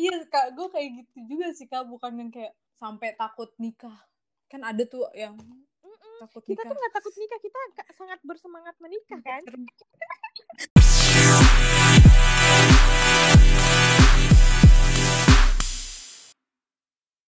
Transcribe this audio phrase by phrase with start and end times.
[0.00, 3.96] iya kak gue kayak gitu juga sih kak bukan yang kayak sampai takut nikah.
[4.48, 6.16] Kan ada tuh yang Mm-mm.
[6.24, 6.70] takut kita nikah.
[6.72, 7.58] tuh nggak takut nikah kita
[7.92, 9.42] sangat bersemangat menikah kan?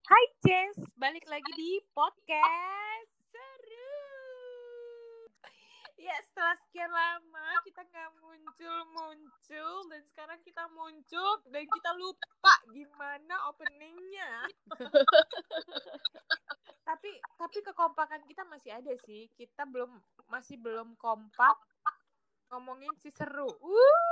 [0.04, 0.76] Hai Jess.
[1.00, 3.19] Balik lagi di podcast
[6.00, 12.54] ya setelah sekian lama kita nggak muncul muncul dan sekarang kita muncul dan kita lupa
[12.72, 14.48] gimana openingnya.
[16.90, 19.30] Tapi tapi kekompakan kita masih ada sih.
[19.38, 19.94] Kita belum
[20.26, 21.54] masih belum kompak
[22.50, 23.46] ngomongin si seru.
[23.62, 24.10] Wuh.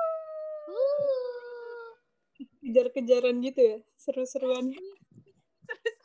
[2.37, 4.69] kejar-kejaran gitu ya seru-seruan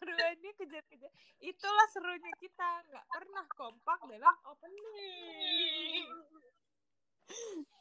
[0.02, 1.14] seru-seruannya kejar-kejar.
[1.38, 2.82] Itulah serunya kita.
[2.90, 6.10] Nggak pernah kompak dalam opening.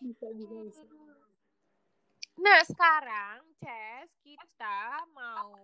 [0.06, 0.86] Bisa bisa bisa.
[2.38, 5.58] Nah sekarang Ces kita mau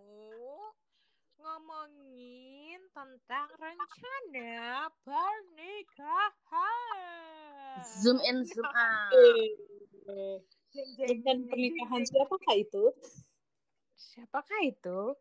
[1.37, 6.25] ngomongin tentang rencana pernikahan.
[8.01, 9.13] Zoom in, zoom out.
[10.73, 12.89] Jeng, dan jeng, pernikahan siapakah itu?
[13.93, 15.13] Siapakah itu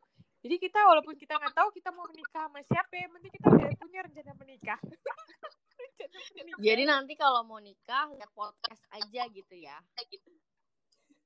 [0.46, 3.66] jadi kita walaupun kita nggak tahu kita mau menikah sama siapa yang penting kita udah
[3.82, 4.78] punya rencana menikah.
[5.82, 6.62] Rencana menikah.
[6.62, 9.74] Jadi nanti kalau mau nikah lihat podcast aja gitu ya.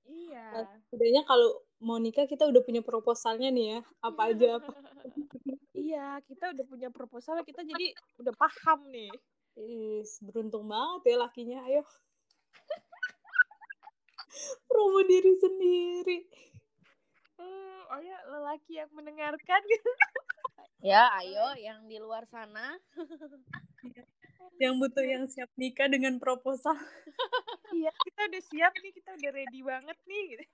[0.09, 0.73] iya.
[0.89, 3.81] Setidaknya kalau mau nikah kita udah punya proposalnya nih ya.
[4.01, 4.57] Apa aja.
[4.57, 4.73] Apa
[5.77, 7.93] iya kita udah punya proposal kita jadi
[8.25, 9.13] udah paham nih.
[9.61, 11.61] Is, beruntung banget ya lakinya.
[11.69, 11.85] Ayo.
[14.65, 16.19] Promo diri sendiri.
[17.37, 19.91] Hmm, oh ya lelaki yang mendengarkan gitu.
[20.81, 22.73] Ya, ayo yang di luar sana.
[24.57, 26.77] yang butuh yang siap nikah dengan proposal
[27.81, 30.45] iya kita udah siap nih kita udah ready banget nih gitu.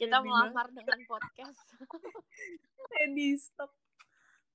[0.00, 1.60] Kita melamar dengan podcast.
[2.92, 3.72] ready stop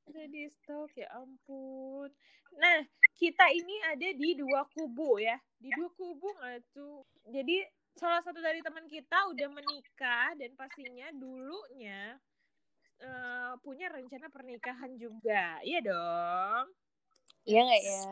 [0.09, 2.09] ready stok ya ampun
[2.57, 2.81] nah
[3.13, 7.61] kita ini ada di dua kubu ya di dua kubu nggak tuh jadi
[7.99, 12.15] salah satu dari teman kita udah menikah dan pastinya dulunya
[12.97, 15.59] eh, punya rencana pernikahan juga.
[15.61, 16.65] Iya dong.
[17.43, 18.03] Iya nggak ya?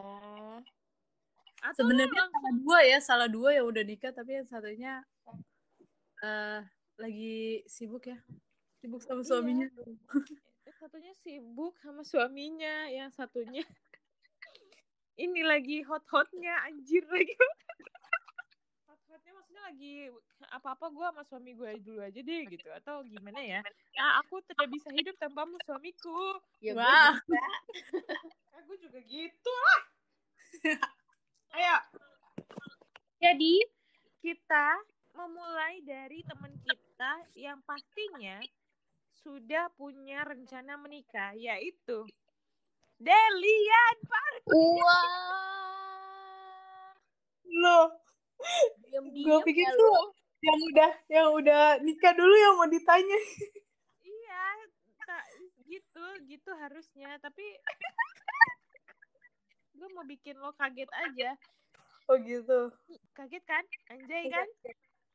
[1.58, 5.02] atau sebenarnya langsung- salah dua ya salah dua yang udah nikah tapi yang satunya
[6.22, 6.62] eh
[6.96, 8.20] lagi sibuk ya.
[8.78, 9.28] Sibuk sama Iya.
[9.28, 9.68] suaminya.
[10.78, 13.66] Satunya sibuk sama suaminya yang satunya
[15.18, 17.34] ini lagi hot-hotnya anjir lagi
[19.67, 20.07] lagi
[20.55, 22.67] apa-apa gue sama suami gue dulu aja deh gitu.
[22.72, 23.59] Atau gimana ya?
[24.00, 26.39] Nah aku tidak bisa hidup tanpamu suamiku.
[26.63, 27.19] Ya Wah.
[27.19, 27.44] gue juga.
[28.63, 29.81] aku juga gitu lah
[31.59, 31.78] ayo.
[33.19, 33.55] Jadi
[34.23, 34.67] kita
[35.17, 38.39] memulai dari teman kita yang pastinya
[39.19, 42.07] sudah punya rencana menikah yaitu
[42.97, 43.97] Delian
[44.47, 45.03] Wah.
[47.45, 48.06] lo Diam-diam
[49.20, 50.03] Gua pikir ya tuh- lu.
[50.40, 53.18] yang udah yang udah nikah dulu yang mau ditanya
[54.00, 54.44] Iya,
[55.02, 55.24] tak
[55.66, 57.18] gitu, gitu harusnya.
[57.18, 57.58] Tapi
[59.74, 61.30] gue mau bikin lo kaget aja.
[62.08, 62.70] oh gitu
[63.12, 63.64] Kaget kan?
[63.90, 64.47] Anjay kan?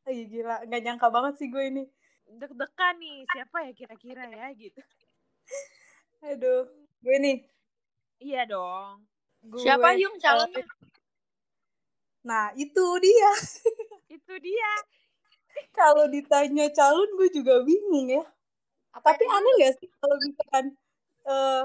[0.04, 1.84] Ih, gila nggak nyangka banget sih gue ini
[2.24, 4.80] Deg-degan nih, siapa ya kira-kira ya gitu.
[6.20, 6.66] aduh
[7.00, 7.38] gue nih
[8.18, 9.02] Iya dong.
[9.44, 10.62] gue, Siapa Yung eh, calonnya?
[12.22, 13.30] Nah itu dia
[14.12, 14.72] Itu dia.
[15.74, 18.24] kalau ditanya calon gue juga bingung ya
[18.92, 20.64] Apa tapi aneh gak sih kalau misalkan
[21.24, 21.64] eh,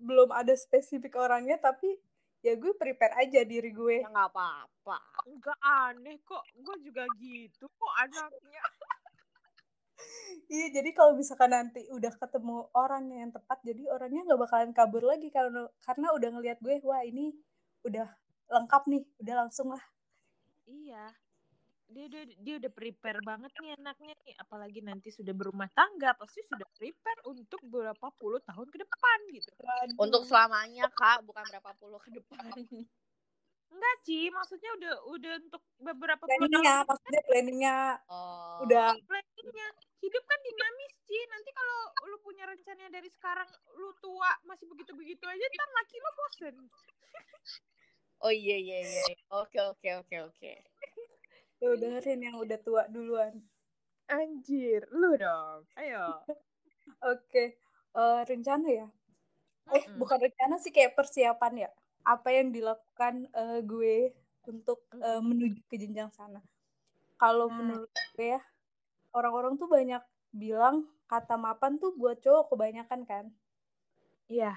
[0.00, 1.92] belum ada spesifik orangnya tapi
[2.40, 4.96] ya gue prepare aja diri gue Ya nggak apa-apa.
[5.28, 6.40] Enggak aneh kok.
[6.56, 8.64] Gue juga gitu kok anaknya.
[10.48, 15.04] iya jadi kalau misalkan nanti udah ketemu orang yang tepat jadi orangnya nggak bakalan kabur
[15.04, 17.36] lagi karena karena udah ngelihat gue wah ini
[17.84, 18.08] udah
[18.50, 19.82] lengkap nih udah langsung lah
[20.66, 21.10] Iya.
[21.90, 24.34] Dia udah dia udah prepare banget nih anaknya nih.
[24.38, 29.50] Apalagi nanti sudah berumah tangga, pasti sudah prepare untuk berapa puluh tahun ke depan gitu.
[29.98, 32.38] Untuk selamanya kak, bukan berapa puluh ke depan.
[33.74, 34.30] Enggak, Ci.
[34.30, 37.76] Maksudnya udah udah untuk beberapa puluh planningnya tahun maksudnya planningnya
[38.06, 38.62] Oh.
[38.62, 39.66] udah planningnya.
[39.98, 41.18] Hidup kan dinamis, Ci.
[41.26, 46.10] Nanti kalau lu punya rencananya dari sekarang, lu tua masih begitu-begitu aja, ntar laki lu
[46.14, 46.54] bosen.
[48.20, 49.02] Oh iya iya iya.
[49.32, 50.52] Oke oke oke oke.
[51.60, 53.36] ya udahin yang udah tua duluan
[54.08, 55.68] Anjir, lu dong.
[55.76, 56.24] Ayo.
[57.12, 57.44] oke
[57.90, 58.86] Eh, rencana ya
[59.74, 61.70] eh bukan rencana sih kayak persiapan ya
[62.06, 64.14] apa yang dilakukan eh, gue
[64.46, 66.38] untuk eh, menuju ke jenjang sana
[67.18, 67.58] kalau Nah.
[67.58, 68.40] menurut gue ya
[69.10, 73.24] orang-orang tuh banyak bilang kata mapan tuh buat cowok kebanyakan kan.
[74.30, 74.54] Iya.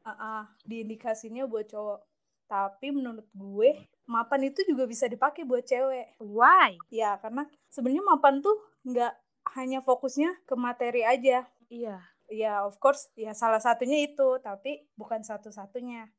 [0.00, 2.00] Uh-uh, diindikasinya buat cowok.
[2.50, 3.78] Tapi menurut gue
[4.10, 6.18] mapan itu juga bisa dipakai buat cewek.
[6.18, 6.74] Why?
[6.90, 9.14] Ya karena sebenarnya mapan tuh nggak
[9.54, 11.46] hanya fokusnya ke materi aja.
[11.70, 12.02] Iya.
[12.26, 16.10] Ya of course ya salah satunya itu tapi bukan satu-satunya.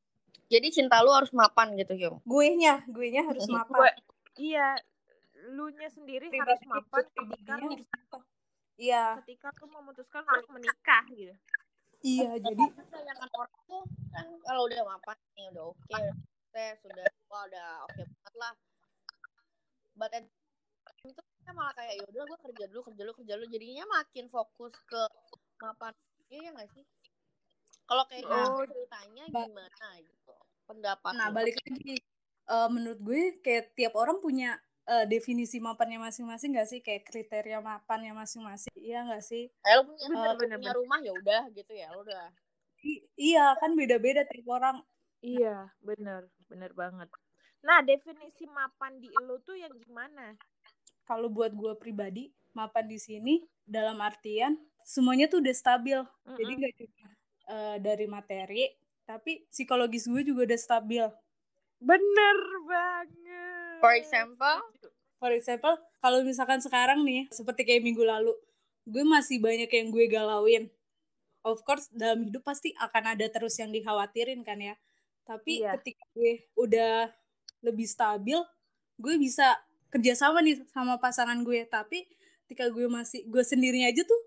[0.48, 2.16] Jadi cinta lu harus mapan gitu, Kim.
[2.28, 3.92] Gue nya, gue nya harus Gue, mapan.
[4.36, 4.76] iya.
[5.56, 7.84] Lu nya sendiri harus Pribadi mapan ketika harus.
[8.82, 11.36] Iya, ketika lu memutuskan untuk menikah gitu.
[12.02, 15.98] Iya jadi kebanyakan orang tuh kan kalau udah mapan nih udah oke
[16.52, 18.54] tes sudah wah udah oke banget lah
[19.96, 20.26] but at
[21.06, 24.74] itu kan malah kayak yaudah gue kerja dulu kerja dulu kerja dulu jadinya makin fokus
[24.86, 25.02] ke
[25.62, 25.94] mapan
[26.30, 26.86] iya nggak sih
[27.86, 30.34] kalau kayak gitu ceritanya ba- gimana gitu
[30.64, 32.00] pendapat Nah, balik lagi.
[32.52, 34.56] Eh, menurut gue kayak tiap orang punya
[34.88, 36.80] eh, definisi mapannya masing-masing gak sih?
[36.80, 38.71] Kayak kriteria mapannya masing-masing.
[38.82, 39.44] Iya gak sih?
[39.62, 42.26] kayak lu punya, Bener, lu bener, punya rumah ya udah gitu ya udah
[42.82, 44.82] I- iya, kan beda-beda tiap orang.
[45.22, 47.10] Iya, bener, bener banget.
[47.62, 50.34] Nah, definisi mapan di lu tuh yang gimana?
[51.06, 56.00] Kalau buat gue pribadi, mapan di sini dalam artian semuanya tuh udah stabil.
[56.26, 56.64] Jadi Mm-mm.
[56.66, 57.08] gak cuma
[57.54, 58.64] eh, dari materi,
[59.06, 61.06] tapi psikologis gue juga udah stabil.
[61.82, 63.80] Bener banget.
[63.82, 64.58] for example
[65.22, 68.34] For example, kalau misalkan sekarang nih, seperti kayak minggu lalu,
[68.88, 70.64] gue masih banyak yang gue galauin.
[71.42, 74.78] Of course, dalam hidup pasti akan ada terus yang dikhawatirin kan ya.
[75.26, 75.78] Tapi Iya.
[75.80, 77.10] ketika gue udah
[77.66, 78.38] lebih stabil,
[79.02, 79.58] gue bisa
[79.90, 81.66] kerjasama nih sama pasangan gue.
[81.66, 82.06] Tapi
[82.46, 84.22] ketika gue masih, gue sendirinya aja tuh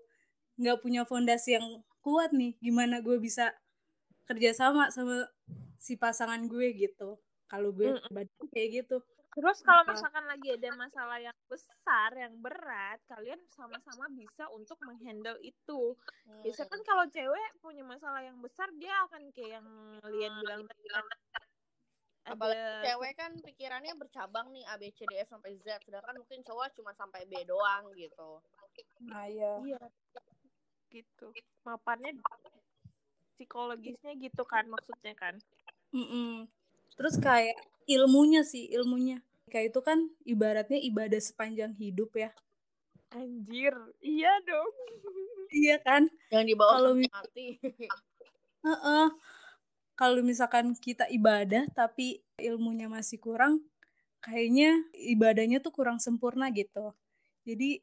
[0.59, 2.55] nggak punya fondasi yang kuat nih.
[2.59, 3.55] Gimana gue bisa
[4.27, 5.29] kerjasama sama
[5.79, 7.15] si pasangan gue gitu.
[7.45, 8.97] Kalau gue pribadi tuh kayak gitu.
[9.35, 15.35] Terus kalau misalkan lagi ada masalah yang besar, yang berat, kalian sama-sama bisa untuk menghandle
[15.43, 15.91] itu.
[16.39, 19.67] Biasanya kan kalau cewek punya masalah yang besar, dia akan kayak yang
[20.07, 21.05] Lian bilang tadi kan.
[22.25, 26.17] apalagi cewek kan pikirannya bercabang nih A B C D E F sampai Z sedangkan
[26.17, 28.41] mungkin cowok cuma sampai B doang gitu
[29.05, 29.61] Nah, iya.
[29.61, 29.81] Iya.
[30.89, 31.27] Gitu.
[31.63, 32.17] Mapannya
[33.37, 35.37] psikologisnya gitu kan maksudnya kan.
[36.97, 37.55] Terus kayak
[37.85, 39.21] ilmunya sih, ilmunya.
[39.49, 42.33] Kayak itu kan ibaratnya ibadah sepanjang hidup ya.
[43.13, 43.73] Anjir.
[44.01, 44.71] Iya dong.
[45.55, 46.09] Iya kan?
[46.33, 47.61] yang dibawa Kalau mati
[48.65, 49.07] Heeh.
[49.95, 53.63] Kalau misalkan kita ibadah tapi ilmunya masih kurang,
[54.19, 56.91] kayaknya ibadahnya tuh kurang sempurna gitu.
[57.47, 57.79] Jadi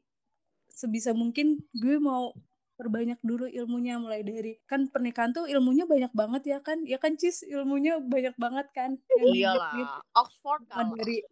[0.68, 2.36] sebisa mungkin gue mau
[2.82, 6.82] perbanyak dulu ilmunya mulai dari kan pernikahan tuh ilmunya banyak banget ya kan?
[6.82, 7.46] Ya kan cis?
[7.46, 8.98] Ilmunya banyak banget kan?
[9.14, 11.22] Iyalah Oxford Nah, kalau dari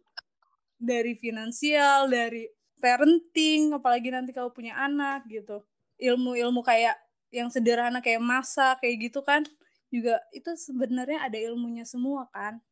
[0.79, 2.47] dari finansial, dari
[2.79, 5.59] parenting, apalagi nanti kalau punya anak gitu.
[5.99, 6.95] Ilmu-ilmu kayak
[7.29, 9.43] yang sederhana kayak masak kayak gitu kan?
[9.91, 12.63] Juga itu sebenarnya ada ilmunya semua kan.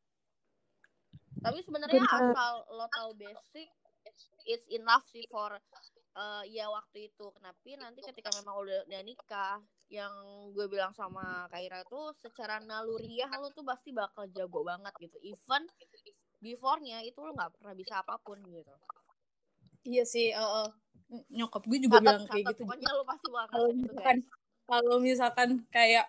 [1.40, 3.72] tapi sebenarnya asal lo tahu basic
[4.50, 5.54] it's enough sih for
[6.20, 7.32] eh, ya waktu itu.
[7.40, 9.58] Tapi nanti ketika memang udah, udah nikah
[9.90, 10.14] yang
[10.54, 15.18] gue bilang sama Kaira tuh secara naluriah lo tuh pasti bakal jago banget gitu.
[15.24, 15.66] Even
[16.44, 18.74] before-nya itu lo nggak pernah bisa apa pun gitu.
[19.88, 20.36] Iya sih,
[21.34, 22.62] nyokap gue juga bilang catat kayak catat gitu.
[22.68, 24.18] pokoknya lo pasti bakal Kalau ngerasain itu misalkan
[24.70, 26.06] kalau misalkan kayak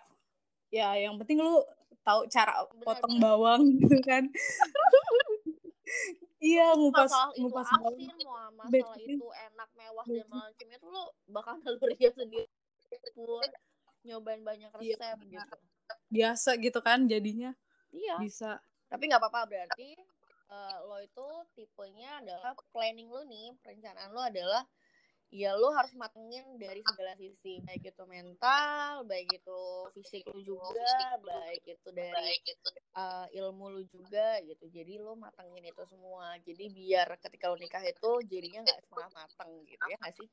[0.69, 1.65] ya yang penting lu
[2.05, 4.29] tahu cara potong bawang gitu kan.
[6.41, 11.03] iya, ngupas masalah itu ngupas asin mau masalah itu enak mewah dan macamnya tuh lo
[11.29, 12.49] bakal naluriah sendiri
[13.13, 13.39] pur
[14.01, 15.45] nyobain banyak Iya, resep benar.
[15.45, 15.55] gitu.
[16.09, 17.53] Biasa gitu kan jadinya.
[17.93, 18.15] Iya.
[18.17, 18.57] Bisa.
[18.89, 19.95] tapi nggak apa-apa berarti
[20.51, 24.67] eh, lo itu tipenya adalah planning lo nih perencanaan lo adalah
[25.31, 29.61] ya lo harus matengin dari segala sisi baik itu mental baik itu
[29.95, 32.35] fisik lo juga baik itu dari
[32.99, 37.79] eh, ilmu lo juga gitu jadi lo matengin itu semua jadi biar ketika lo nikah
[37.87, 40.29] itu jadinya nggak setengah mateng gitu ya nggak sih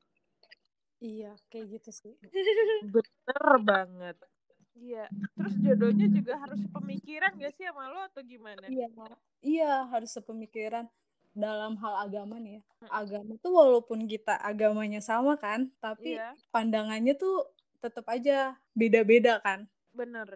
[0.99, 2.13] Iya, kayak gitu sih.
[2.93, 4.19] Bener banget.
[4.75, 5.07] Iya.
[5.35, 8.67] Terus jodohnya juga harus pemikiran gak sih sama lo atau gimana?
[8.67, 8.87] Iya,
[9.39, 10.91] iya harus sepemikiran
[11.35, 12.61] dalam hal agama nih ya.
[12.89, 19.67] Agama tuh walaupun kita agamanya sama kan, tapi Iya, pandangannya tuh tetap aja beda-beda kan.
[19.95, 20.27] bener.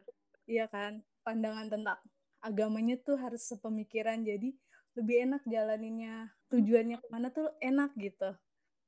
[0.47, 1.01] Iya kan?
[1.23, 1.99] Pandangan tentang
[2.43, 4.21] agamanya tuh harus sepemikiran.
[4.27, 4.53] Jadi
[4.99, 6.31] lebih enak jalaninnya.
[6.51, 8.35] Tujuannya ke mana tuh enak gitu.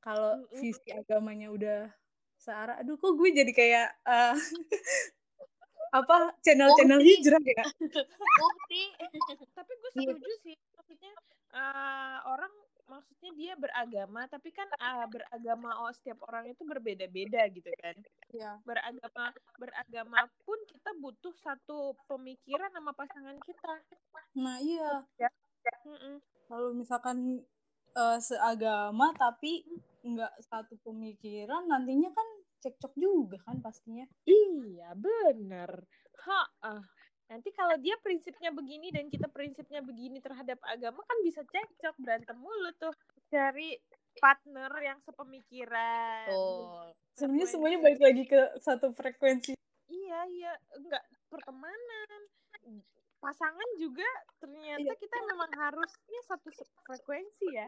[0.04, 1.90] Kalau visi agamanya udah
[2.38, 4.36] searah, aduh kok gue jadi kayak eh,
[6.00, 7.64] apa channel-channel hijrah ya?
[8.40, 8.82] bukti
[9.56, 10.12] Tapi gue Iya.
[10.12, 10.56] setuju sih.
[10.76, 11.12] Maksudnya
[11.56, 12.54] eh, orang
[12.86, 17.98] maksudnya dia beragama tapi kan uh, beragama oh setiap orang itu berbeda-beda gitu kan
[18.30, 18.62] Iya.
[18.62, 23.82] beragama beragama pun kita butuh satu pemikiran sama pasangan kita
[24.36, 25.02] Nah, iya.
[25.88, 26.20] Mm-mm.
[26.52, 27.42] Kalau misalkan
[27.96, 29.64] eh, seagama tapi
[30.06, 32.28] nggak satu pemikiran, nantinya kan
[32.62, 34.06] cekcok juga kan pastinya.
[34.28, 35.86] iya bener
[36.26, 36.84] ha ah.
[37.26, 42.38] Nanti kalau dia prinsipnya begini dan kita prinsipnya begini terhadap agama kan bisa cekcok berantem
[42.38, 42.94] mulu tuh
[43.34, 43.74] cari
[44.22, 46.94] partner yang sepemikiran Betul.
[47.16, 49.56] Sebenarnya semuanya balik lagi ke satu frekuensi.
[49.88, 51.00] Iya, iya, enggak
[51.32, 52.20] pertemanan.
[53.24, 54.04] Pasangan juga
[54.38, 55.00] ternyata Iya.
[55.00, 56.52] kita memang harusnya satu
[56.84, 57.68] frekuensi ya.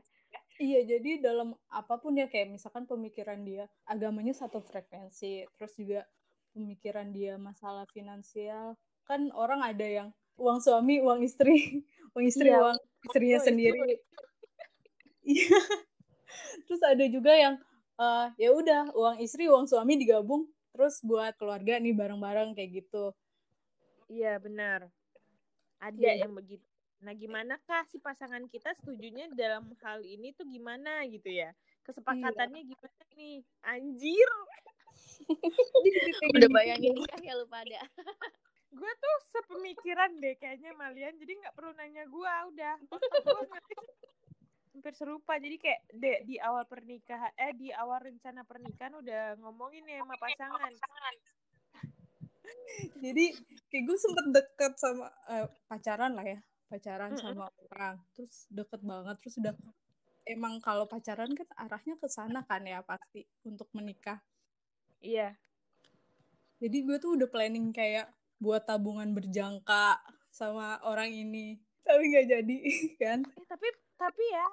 [0.60, 6.04] Iya, jadi dalam apa pun ya kayak misalkan pemikiran dia agamanya satu frekuensi, terus juga
[6.52, 8.76] pemikiran dia masalah finansial.
[9.08, 11.56] Kan orang ada yang uang suami, uang istri,
[12.14, 12.60] uang istri, Iya.
[12.62, 13.80] uang istrinya Oh, sendiri.
[15.28, 15.60] Iya.
[16.64, 17.60] Terus ada juga yang
[18.00, 23.12] eh, ya udah uang istri, uang suami digabung terus buat keluarga nih bareng-bareng kayak gitu.
[24.08, 24.88] Iya, benar.
[25.84, 26.24] Ada Iya.
[26.24, 26.64] yang begitu.
[27.04, 31.52] Nah, gimana kah si pasangan kita setujunya dalam hal ini tuh gimana gitu ya?
[31.84, 33.44] Kesepakatannya gimana nih?
[33.68, 34.30] Anjir,
[36.34, 36.56] Udah gitu.
[36.56, 37.84] bayangin nikah ya lu pada.
[38.72, 41.16] Gue tuh sepemikiran deh kayaknya Malian.
[41.16, 42.76] Jadi nggak perlu nanya gue, udah.
[44.76, 45.40] Hampir serupa.
[45.40, 50.16] Jadi kayak de, di awal pernikahan, eh di awal rencana pernikahan udah ngomongin nih sama
[50.20, 50.74] pasangan.
[53.04, 53.26] Jadi
[53.72, 56.40] kayak gue sempet deket sama eh, pacaran lah ya,
[56.72, 57.24] pacaran Mm-mm.
[57.24, 59.54] sama orang, terus deket banget, terus udah
[60.28, 64.20] emang kalau pacaran kan arahnya ke sana kan ya pasti untuk menikah.
[65.00, 65.36] Iya.
[66.58, 69.98] Jadi gue tuh udah planning kayak buat tabungan berjangka
[70.30, 72.58] sama orang ini, tapi nggak jadi
[73.02, 73.20] kan?
[73.26, 73.68] Eh, tapi
[73.98, 74.46] tapi ya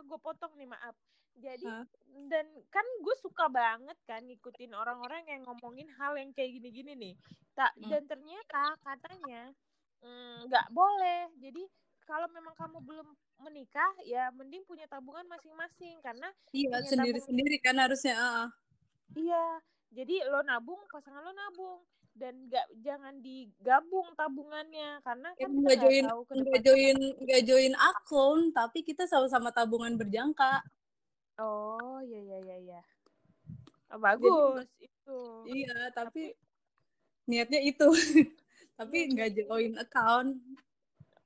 [0.00, 0.96] gue potong nih maaf.
[1.38, 1.86] Jadi Hah?
[2.26, 7.14] dan kan gue suka banget kan ngikutin orang-orang yang ngomongin hal yang kayak gini-gini nih.
[7.54, 7.90] Tak Hmm.
[7.90, 9.52] dan ternyata katanya
[10.02, 11.30] mm, nggak boleh.
[11.38, 11.62] Jadi
[12.02, 13.08] kalau memang kamu belum
[13.44, 18.16] menikah ya mending punya tabungan masing-masing karena Iya sendiri-sendiri kan harusnya.
[18.18, 18.46] ah.
[19.14, 19.60] iya.
[19.88, 21.80] Jadi lo nabung, pasangan lo nabung
[22.18, 26.04] dan nggak jangan digabung tabungannya karena Ya, kan nggak join
[26.34, 30.66] nggak join nggak join akun, tapi kita sama-sama tabungan berjangka.
[31.38, 32.80] Oh, iya iya iya iya.
[33.88, 35.18] Oh, bagus itu.
[35.46, 36.34] Iya, tapi
[37.30, 37.86] niatnya itu.
[38.78, 40.42] tapi Iya, nggak join account.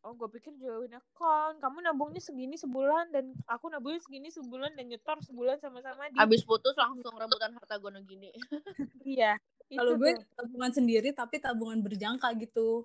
[0.02, 1.62] Oh, gue pikir join account.
[1.62, 6.18] Kamu nabungnya segini sebulan dan aku nabungnya segini sebulan dan nyetor sebulan sama-sama di.
[6.18, 8.34] Abis putus langsung rebutan harta gono gini.
[9.06, 9.38] Iya.
[9.72, 10.26] Kalau gue tuh.
[10.36, 12.84] tabungan sendiri tapi tabungan berjangka gitu.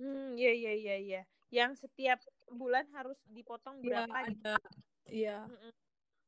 [0.00, 1.22] Hmm, iya iya iya iya.
[1.52, 4.32] Yang setiap bulan harus dipotong Iya, berapa gitu.
[4.32, 4.54] ada
[5.08, 5.72] iya, Mm-mm.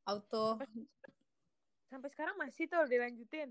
[0.06, 0.60] auto.
[1.88, 3.48] Sampai sekarang masih tuh dilanjutin.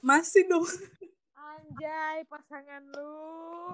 [0.00, 0.64] Masih dong.
[1.40, 3.16] Anjay, pasangan lu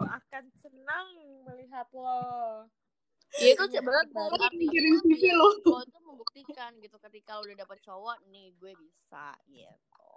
[0.00, 1.06] akan senang
[1.44, 2.66] melihat lo.
[3.42, 4.34] Ya itu Punya berat hati baru.
[4.38, 5.48] artinya Kirim CV lo.
[5.60, 10.14] lo itu membuktikan gitu ketika lo udah dapet cowok nih gue bisa gitu.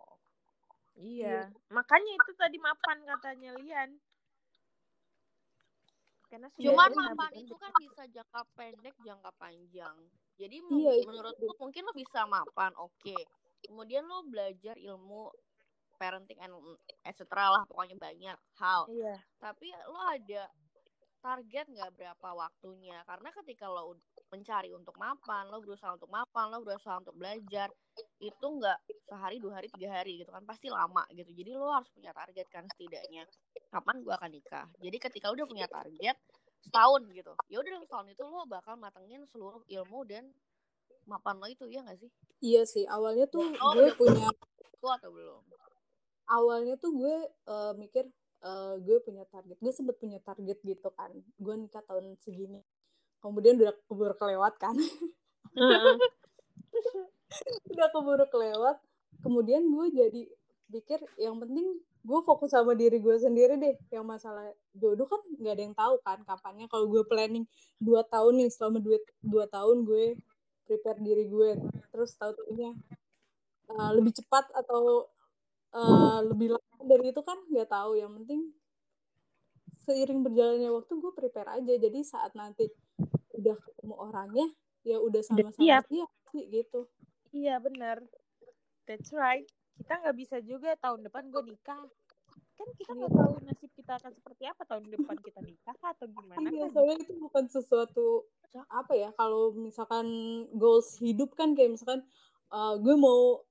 [0.95, 1.49] Iya.
[1.73, 3.89] Makanya itu tadi mapan katanya Lian.
[6.29, 9.97] Karena Cuman mapan itu kan bisa jangka pendek, jangka panjang.
[10.37, 11.07] Jadi Iya, itu.
[11.09, 13.17] menurut lu mungkin lo bisa mapan, oke.
[13.65, 15.33] Kemudian lo belajar ilmu
[15.99, 16.55] parenting and
[17.03, 18.87] etc lah pokoknya banyak hal.
[18.87, 19.19] Iya.
[19.43, 20.47] Tapi lo ada
[21.19, 23.03] target nggak berapa waktunya?
[23.03, 23.99] Karena ketika lo
[24.31, 27.67] mencari untuk mapan, lo berusaha untuk mapan, lo berusaha untuk belajar,
[28.23, 28.79] itu nggak
[29.11, 31.27] sehari, dua hari, tiga hari gitu kan pasti lama gitu.
[31.35, 33.27] Jadi lo harus punya target kan setidaknya.
[33.67, 34.65] Kapan gue akan nikah?
[34.79, 36.15] Jadi ketika lo udah punya target
[36.59, 40.27] setahun gitu, ya udah dalam setahun itu lo bakal matengin seluruh ilmu dan
[41.07, 42.11] mapan lo itu ya nggak sih?
[42.39, 44.31] Iya sih, awalnya tuh Oh, gue punya
[44.79, 45.43] Itu atau belum?
[46.29, 48.05] Awalnya tuh gue eh, mikir
[48.45, 49.57] eh, gue punya target.
[49.59, 51.11] Gue sempet punya target gitu kan.
[51.41, 52.61] Gue nikah tahun segini.
[53.19, 54.77] Kemudian udah keburu kelewat kan.
[57.75, 58.77] udah keburu kelewat.
[59.19, 60.23] Kemudian gue jadi
[60.69, 63.75] pikir yang penting gue fokus sama diri gue sendiri deh.
[63.91, 66.71] Yang masalah jodoh kan nggak ada yang tahu kan kapannya.
[66.71, 67.43] Kalau gue planning
[67.81, 70.15] dua tahun nih selama dua, dua tahun gue
[70.63, 71.59] prepare diri gue.
[71.91, 72.71] Terus tahu-taunya
[73.73, 75.11] uh, lebih cepat atau
[75.75, 77.99] uh, lebih lama dari itu kan nggak tahu.
[77.99, 78.41] Yang penting
[79.83, 81.73] seiring berjalannya waktu gue prepare aja.
[81.75, 82.69] Jadi saat nanti
[83.35, 84.47] udah ketemu orangnya
[84.87, 85.83] ya udah sama-sama siap.
[85.89, 86.87] sih gitu.
[87.35, 87.99] Iya benar.
[88.87, 89.45] That's right.
[89.75, 91.83] Kita nggak bisa juga tahun depan gue nikah.
[92.59, 96.05] Kan kita nggak tahu nasib kita kita akan seperti apa tahun depan kita nikah atau
[96.05, 98.29] gimana Iya, kan soalnya itu bukan sesuatu
[98.69, 100.05] apa ya kalau misalkan
[100.53, 102.05] goals hidup kan kayak misalkan
[102.53, 103.41] uh, gue mau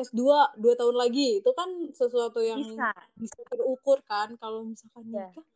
[0.00, 0.20] S2
[0.56, 5.28] dua tahun lagi itu kan sesuatu yang bisa bisa terukur kan kalau misalkan Ya.
[5.28, 5.46] nikah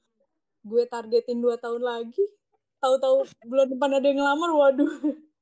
[0.64, 2.24] gue targetin dua tahun lagi
[2.80, 4.88] tahu-tahu bulan depan ada yang ngelamar waduh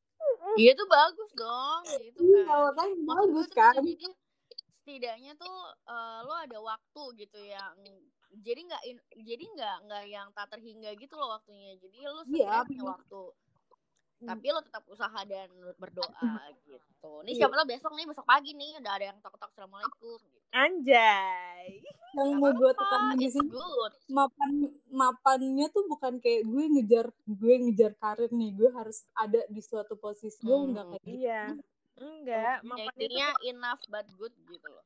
[0.53, 2.45] Iya itu bagus dong, gitu iya
[2.77, 2.89] kan.
[2.93, 4.07] Maksud gue bagus tuh kan jadi
[4.83, 5.57] setidaknya tuh
[5.89, 7.73] eh, lo ada waktu gitu yang
[8.43, 8.83] jadi nggak
[9.17, 11.73] jadi nggak nggak yang tak terhingga gitu loh waktunya.
[11.81, 12.93] Jadi lo Iya, sebenarnya punya bener.
[12.93, 13.23] waktu.
[14.23, 14.31] Hmm.
[14.31, 16.31] Tapi lo tetap usaha dan berdoa
[16.63, 17.11] gitu.
[17.23, 17.39] Nih Iya.
[17.43, 20.17] siapa tau besok nih besok pagi nih udah ada yang tok-tok assalamualaikum.
[20.17, 20.39] Gitu.
[20.53, 21.81] anjay
[22.13, 23.49] yang Gak mau gue tekanin di sini
[24.07, 24.51] mapan
[24.87, 29.97] mapannya tuh bukan kayak gue ngejar gue ngejar karir nih gue harus ada di suatu
[29.97, 30.71] posisi gue Hmm.
[30.71, 31.43] nggak kayak gitu iya
[31.97, 34.85] enggak Ya, mapannya tuh intinya enough but good gitu loh.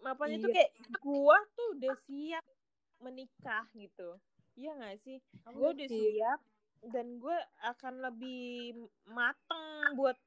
[0.00, 0.56] mapannya tuh Iya.
[0.58, 2.44] kayak gua tuh udah siap
[2.98, 4.08] menikah gitu
[4.52, 5.94] iya nggak sih gue udah Iya.
[5.94, 6.40] siap
[6.82, 8.74] dan gue akan lebih
[9.06, 10.18] mateng buat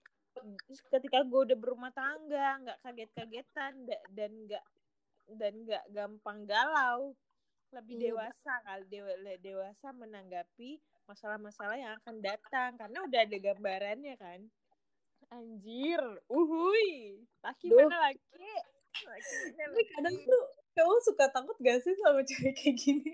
[0.91, 4.65] ketika gue udah berumah tangga nggak kaget-kagetan da- dan nggak
[5.35, 7.15] dan nggak gampang galau.
[7.73, 14.15] Lebih Iya, dewasa kali dewa, dewasa menanggapi masalah-masalah yang akan datang karena udah ada gambarannya
[14.15, 14.39] kan.
[15.27, 17.89] Anjir uhui laki Duh.
[17.89, 18.21] mana laki?
[19.01, 20.29] Laki mana Tapi kadang laki?
[20.29, 20.43] tuh
[20.75, 23.11] cowok suka takut gak sih sama cewek kayak gini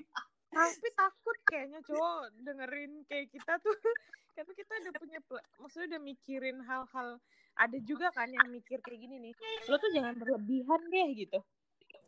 [0.51, 3.72] tapi takut kayaknya cowok dengerin kayak kita tuh.
[4.31, 5.20] Tapi kita udah punya
[5.60, 7.20] maksudnya udah mikirin hal-hal
[7.60, 9.34] ada juga kan yang mikir kayak gini nih
[9.67, 11.39] lo tuh jangan berlebihan deh gitu.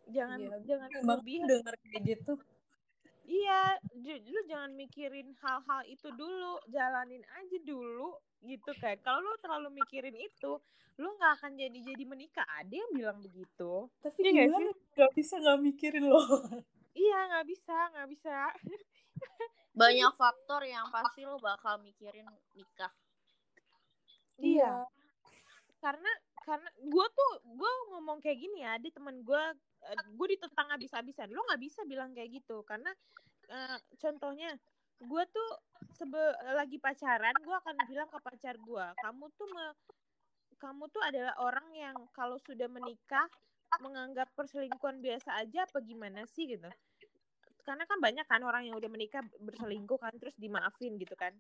[0.08, 1.48] Jangan Iya, jangan berlebihan.
[1.52, 2.34] denger kayak gitu.
[3.28, 3.62] Iya
[4.24, 8.96] lu jangan mikirin hal-hal itu dulu jalanin aja dulu gitu kan.
[9.04, 10.64] Kalau lu terlalu mikirin itu
[10.96, 12.48] lu nggak akan jadi jadi menikah.
[12.56, 13.92] Ada yang bilang begitu.
[14.00, 14.72] Tapi nggak gimana?
[14.96, 16.24] gak bisa gak mikirin loh
[16.94, 18.36] iya nggak bisa nggak bisa
[19.74, 22.94] Banyak faktor yang pasti lo bakal mikirin nikah.
[24.38, 24.86] Iya.
[25.82, 26.12] karena
[26.48, 29.44] karena gue tuh gue ngomong kayak gini ya ada teman gue
[30.16, 32.88] gue ditentang habis-habisan lo nggak bisa bilang kayak gitu karena
[33.52, 34.56] eh, contohnya
[35.04, 35.50] gue tuh
[35.92, 36.20] sebe
[36.56, 39.76] lagi pacaran gue akan bilang ke pacar gue kamu tuh me-
[40.56, 43.28] kamu tuh adalah orang yang kalau sudah menikah
[43.82, 46.70] menganggap perselingkuhan biasa aja apa gimana sih gitu?
[47.64, 51.32] Karena kan banyak kan orang yang udah menikah berselingkuh kan terus dimaafin gitu kan.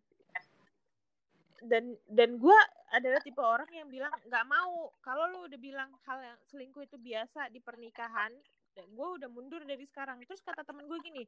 [1.63, 2.59] Dan dan gue
[2.91, 4.91] adalah tipe orang yang bilang nggak mau.
[5.03, 8.31] Kalau lu udah bilang hal yang selingkuh itu biasa di pernikahan
[8.73, 10.23] dan gue udah mundur dari sekarang.
[10.23, 11.23] Terus kata temen gue gini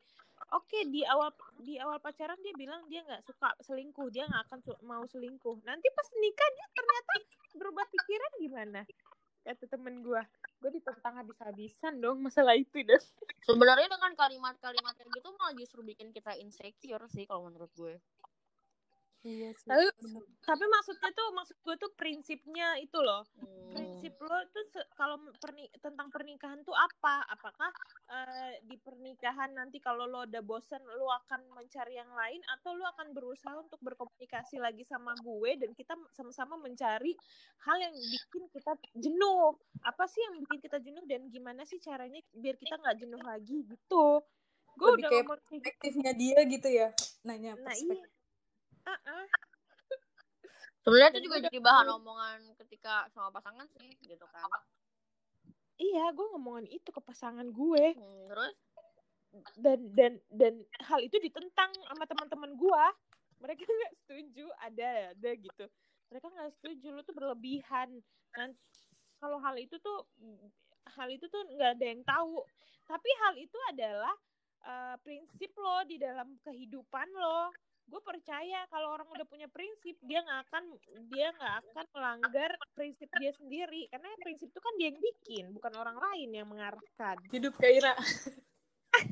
[0.56, 4.60] oke di awal di awal pacaran dia bilang dia nggak suka selingkuh dia nggak akan
[4.88, 5.60] mau selingkuh.
[5.68, 7.14] Nanti pas nikah dia ternyata
[7.56, 8.82] berubah pikiran gimana
[9.46, 10.22] kata temen gue
[10.66, 13.04] gue ditentang habis-habisan dong masalah itu deh
[13.46, 17.94] Sebenarnya dengan kalimat-kalimat kayak gitu malah justru bikin kita insecure sih kalau menurut gue.
[19.26, 20.22] Iya sih Tapi- bener.
[20.40, 23.74] tapi maksudnya tuh maksud gue tuh prinsipnya itu loh Hmm.
[23.74, 24.64] prinsip lo tuh
[24.96, 27.28] kalau perni tentang pernikahan tuh apa?
[27.28, 27.68] Apakah
[28.08, 32.88] eh, di pernikahan nanti kalau lo udah bosen lo akan mencari yang lain atau lo
[32.88, 37.12] akan berusaha untuk berkomunikasi lagi sama gue dan kita sama-sama mencari
[37.60, 39.58] hal yang bikin kita jenuh.
[39.82, 43.60] Apa sih yang bikin kita jenuh dan gimana sih caranya biar kita nggak jenuh lagi
[43.66, 44.24] gitu?
[44.74, 45.32] Gue udah kayak gitu.
[45.52, 46.88] perspektifnya dia gitu ya
[47.24, 48.08] nanya Nah perspektif
[50.86, 54.46] Sebenarnya itu juga gue jadi bahan omongan ketika sama pasangan sih gitu kan.
[55.82, 57.86] Iya, gue ngomongin itu ke pasangan gue.
[57.98, 58.54] Hmm, terus?
[59.60, 60.54] Dan dan dan
[60.86, 62.88] hal itu ditentang sama teman-teman gua.
[63.44, 65.66] Mereka nggak setuju ada ada gitu.
[66.14, 68.00] Mereka nggak setuju lu tuh berlebihan.
[68.32, 68.56] Dan
[69.20, 70.08] kalau hal itu tuh
[70.96, 72.46] hal itu tuh nggak ada yang tahu.
[72.86, 74.16] Tapi hal itu adalah
[74.64, 77.52] eh, prinsip lo di dalam kehidupan lo
[77.86, 80.64] gue percaya kalau orang udah punya prinsip dia nggak akan
[81.10, 85.74] dia nggak akan melanggar prinsip dia sendiri karena prinsip itu kan dia yang bikin bukan
[85.78, 87.94] orang lain yang mengarahkan hidup kayak Ira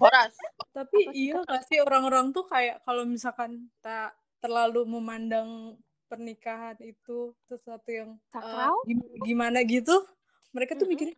[0.02, 0.36] Horas.
[0.72, 5.76] Tapi Apa iya gak sih orang-orang tuh kayak kalau misalkan tak terlalu memandang
[6.08, 8.76] pernikahan itu sesuatu yang eh, Sakral?
[8.88, 10.08] gim- gimana gitu,
[10.56, 10.94] mereka tuh Mm-mm.
[10.96, 11.18] mikirnya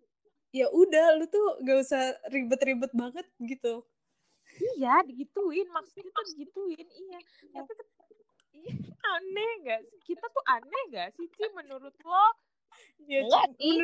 [0.55, 3.83] ya udah lu tuh gak usah ribet-ribet banget gitu.
[4.55, 5.67] Iya, digituin.
[5.71, 6.87] Maksudnya tuh digituin.
[6.87, 7.19] Iya.
[7.53, 7.73] Tapi
[8.55, 8.73] iya,
[9.19, 9.99] aneh gak sih?
[10.03, 12.27] Kita tuh aneh gak sih, Ci, menurut lo?
[13.07, 13.75] Ya, Enggak sih.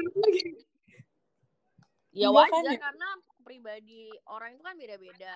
[2.12, 2.80] Ya Iya wajar kan ya?
[2.80, 5.34] karena pribadi orang itu kan beda-beda.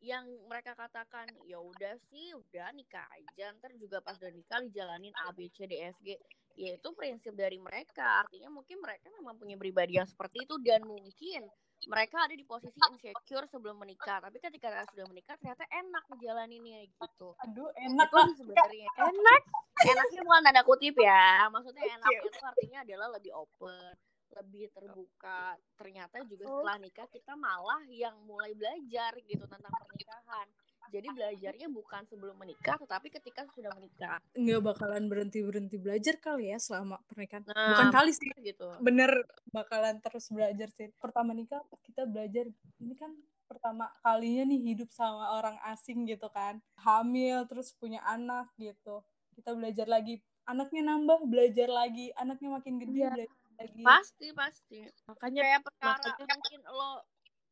[0.00, 3.50] Yang mereka katakan ya udah sih, udah nikah aja.
[3.58, 6.14] Ntar juga pas udah nikah dijalanin A B C D F G.
[6.56, 8.22] Ya itu prinsip dari mereka.
[8.22, 11.42] Artinya mungkin mereka memang punya pribadi yang seperti itu dan mungkin
[11.88, 14.20] mereka ada di posisi insecure sebelum menikah.
[14.20, 17.32] Tapi ketika sudah menikah ternyata enak ngejalaninnya gitu.
[17.46, 18.88] Aduh enak itu sih sebenarnya.
[19.00, 19.42] Enak.
[19.80, 21.48] enaknya bukan tanda kutip ya.
[21.48, 23.94] Maksudnya enak itu artinya adalah lebih open
[24.30, 25.58] lebih terbuka.
[25.74, 26.62] Ternyata juga Oh.
[26.62, 30.46] setelah nikah kita malah yang mulai belajar gitu tentang pernikahan
[30.90, 34.18] jadi belajarnya bukan sebelum menikah tetapi ketika sudah menikah.
[34.32, 37.46] Nggak bakalan berhenti berhenti belajar kali ya selama pernikahan.
[37.46, 38.28] Nah, bukan kali sih.
[38.36, 38.66] gitu.
[38.78, 39.10] Bener
[39.48, 40.90] bakalan terus belajar sih.
[40.98, 43.14] Pertama nikah kita belajar ini kan
[43.46, 46.58] pertama kalinya nih hidup sama orang asing gitu kan.
[46.76, 49.02] Hamil terus punya anak gitu.
[49.32, 50.18] Kita belajar lagi.
[50.44, 52.10] Anaknya nambah belajar lagi.
[52.14, 53.10] Anaknya makin gede Iya.
[53.12, 53.82] belajar lagi.
[53.82, 54.78] Pasti pasti.
[55.06, 56.90] Makanya kayak perkara makanya- mungkin lo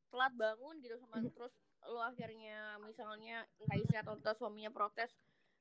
[0.09, 1.53] telat bangun gitu sama terus
[1.89, 5.11] lo akhirnya misalnya entah istri atau entah suaminya protes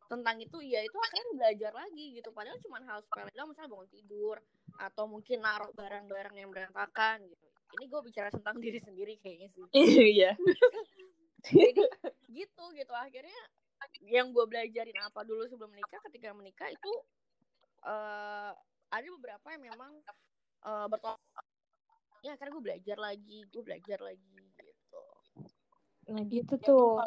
[0.08, 2.30] tentang itu ya itu akhirnya belajar lagi gitu.
[2.32, 4.38] Padahal cuma hal sepele doang misalnya bangun tidur
[4.80, 7.46] atau mungkin naruh barang-barang yang berantakan gitu.
[7.78, 9.64] Ini gue bicara tentang diri sendiri kayaknya sih.
[10.16, 10.32] Iya.
[11.48, 11.84] jadi
[12.32, 12.94] gitu gitu.
[12.96, 13.40] Akhirnya
[14.04, 16.92] yang gue belajarin apa dulu sebelum menikah ketika menikah itu
[17.88, 18.52] eh
[18.88, 19.92] ada beberapa yang memang
[20.64, 21.20] eh bertolak.
[22.26, 24.37] Ya akhirnya gue belajar lagi gue belajar lagi
[26.08, 27.04] Nah gitu Ya, tuh.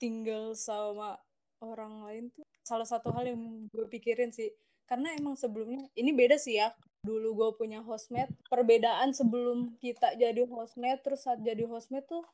[0.00, 1.16] tinggal sama
[1.62, 3.40] orang lain tuh salah satu hal yang
[3.72, 4.52] gue pikirin sih
[4.84, 6.72] karena emang sebelumnya ini beda sih ya
[7.04, 12.24] dulu gue punya hostmate perbedaan sebelum kita jadi hostmate terus saat jadi hostmate tuh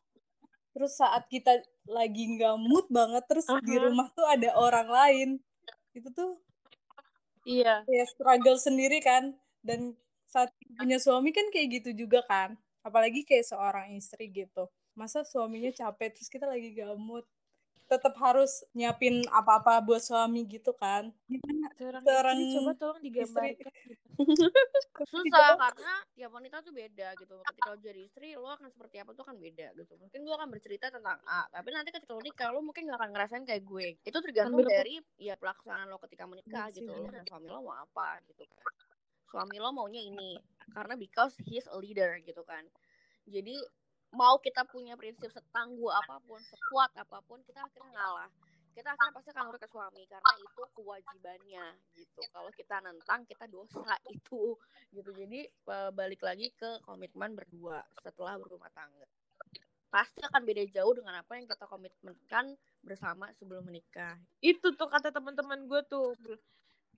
[0.71, 3.87] terus saat kita lagi nggak mood banget terus di Aha.
[3.87, 5.29] rumah tuh ada orang lain
[5.95, 6.39] itu tuh
[7.43, 7.83] Iya.
[7.87, 9.95] kayak struggle sendiri kan dan
[10.27, 12.55] saat punya suami kan kayak gitu juga kan
[12.87, 17.27] apalagi kayak seorang istri gitu masa suaminya capek terus kita lagi gamut.
[17.91, 21.11] Tetap harus nyiapin apa-apa buat suami gitu kan.
[21.27, 21.75] Gimana?
[21.75, 23.73] Seorang, Seorang istri coba tolong digambarkan.
[25.11, 27.35] susah karena tiap wanita tuh beda gitu.
[27.43, 29.99] Ketika lo jadi istri lo akan seperti apa tuh kan beda gitu.
[29.99, 33.11] Mungkin gue akan bercerita tentang A tapi nanti ketika lo nikah lo mungkin gak akan
[33.11, 33.99] ngerasain kayak gue.
[34.07, 36.95] Itu tergantung Ambil- dari ya pelaksanaan lo ketika menikah Iya sih, gitu.
[36.95, 38.71] Lo dan suami lo mau apa gitu kan.
[39.27, 40.39] Suami lo maunya ini
[40.71, 42.63] karena because he's a leader gitu kan.
[43.27, 43.59] Jadi
[44.11, 48.31] mau kita punya prinsip setangguh apa pun sekuat apa pun kita akhirnya ngalah.
[48.71, 51.67] Kita akhirnya pasti akan ke suami karena itu kewajibannya
[51.99, 52.21] gitu.
[52.31, 54.55] Kalau kita nentang kita dosa itu
[54.95, 55.11] gitu.
[55.15, 55.47] Jadi
[55.95, 59.07] balik lagi ke komitmen berdua setelah berumah tangga.
[59.91, 62.55] Pasti akan beda jauh dengan apa yang kita komitmenkan
[62.87, 64.15] bersama sebelum menikah.
[64.39, 66.15] Itu tuh kata teman-teman gue tuh.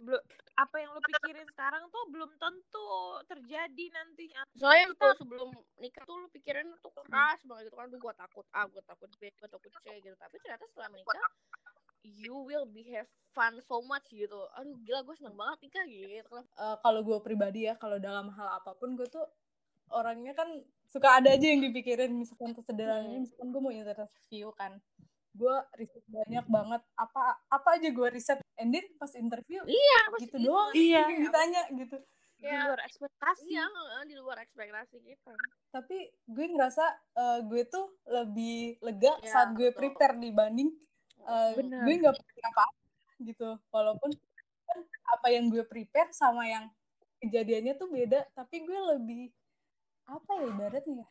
[0.03, 2.89] Bel- belum apa yang lo pikirin sekarang tuh belum tentu
[3.25, 4.43] terjadi nantinya.
[4.53, 8.47] soalnya itu sebelum nikah tuh lu pikirin tuh keras banget gitu kan tuh gue takut
[8.53, 10.17] A gue takut B gue takut C gitu.
[10.19, 11.23] Tapi ternyata setelah menikah
[12.03, 14.37] you will be have fun so much gitu.
[14.59, 16.37] Aduh gila gue seneng banget nikah gitu.
[16.37, 19.25] Eh, kalau gue pribadi ya kalau dalam hal apa pun gue tuh
[19.89, 20.49] orangnya kan
[20.91, 23.25] suka ada aja yang dipikirin misalkan sesederhananya Hmm.
[23.25, 24.73] misalkan gue mau interview kan
[25.33, 30.37] gue riset banyak banget apa apa aja gue riset and then pas interview iya gitu
[30.39, 31.03] doang Iya.
[31.25, 31.97] ditanya gitu
[32.37, 33.47] Di ya luar ekspektasi.
[33.47, 35.33] iya heeh, di luar ekspektasi kita
[35.71, 39.79] tapi gue ngerasa eh, gue tuh lebih lega Iya, saat gue betul.
[39.79, 40.69] prepare dibanding
[41.23, 41.81] eh, Benar.
[41.83, 42.65] gue nggak prepare apa
[43.23, 44.11] gitu walaupun
[44.63, 44.79] kan
[45.13, 46.69] apa yang gue prepare sama yang
[47.19, 49.31] kejadiannya tuh beda tapi gue lebih
[50.05, 51.09] apa ya ibaratnya ya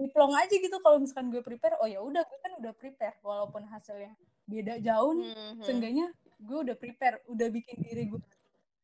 [0.00, 3.20] lebih plong aja gitu kalau misalkan gue prepare oh ya udah gue kan udah prepare
[3.20, 5.60] walaupun hasilnya beda jauh nih Mhm.
[5.60, 6.06] seenggaknya
[6.38, 8.20] gue udah prepare udah bikin diri gue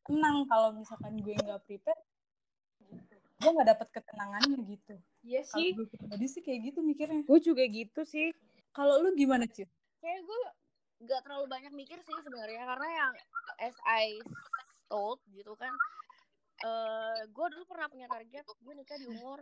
[0.03, 1.97] tenang kalau misalkan gue nggak prepare
[3.35, 5.69] gue nggak dapet ketenangannya gitu Iya kalau sih.
[5.73, 8.29] gue pribadi sih kayak gitu mikirnya Gue juga gitu sih.
[8.69, 9.65] kalau lu gimana cuy
[9.97, 10.39] kayak gue
[10.99, 13.13] gak terlalu banyak mikir sih sebenarnya karena yang
[13.59, 14.17] as I
[14.87, 15.69] told gitu kan
[16.57, 19.37] eh gue dulu pernah punya target gue nikah di umur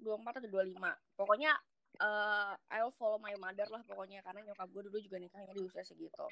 [0.00, 1.52] 24 atau 25 pokoknya
[2.00, 5.86] eh I'll follow my mother lah pokoknya karena nyokap gue dulu juga nikahnya di usia
[5.86, 6.26] segitu.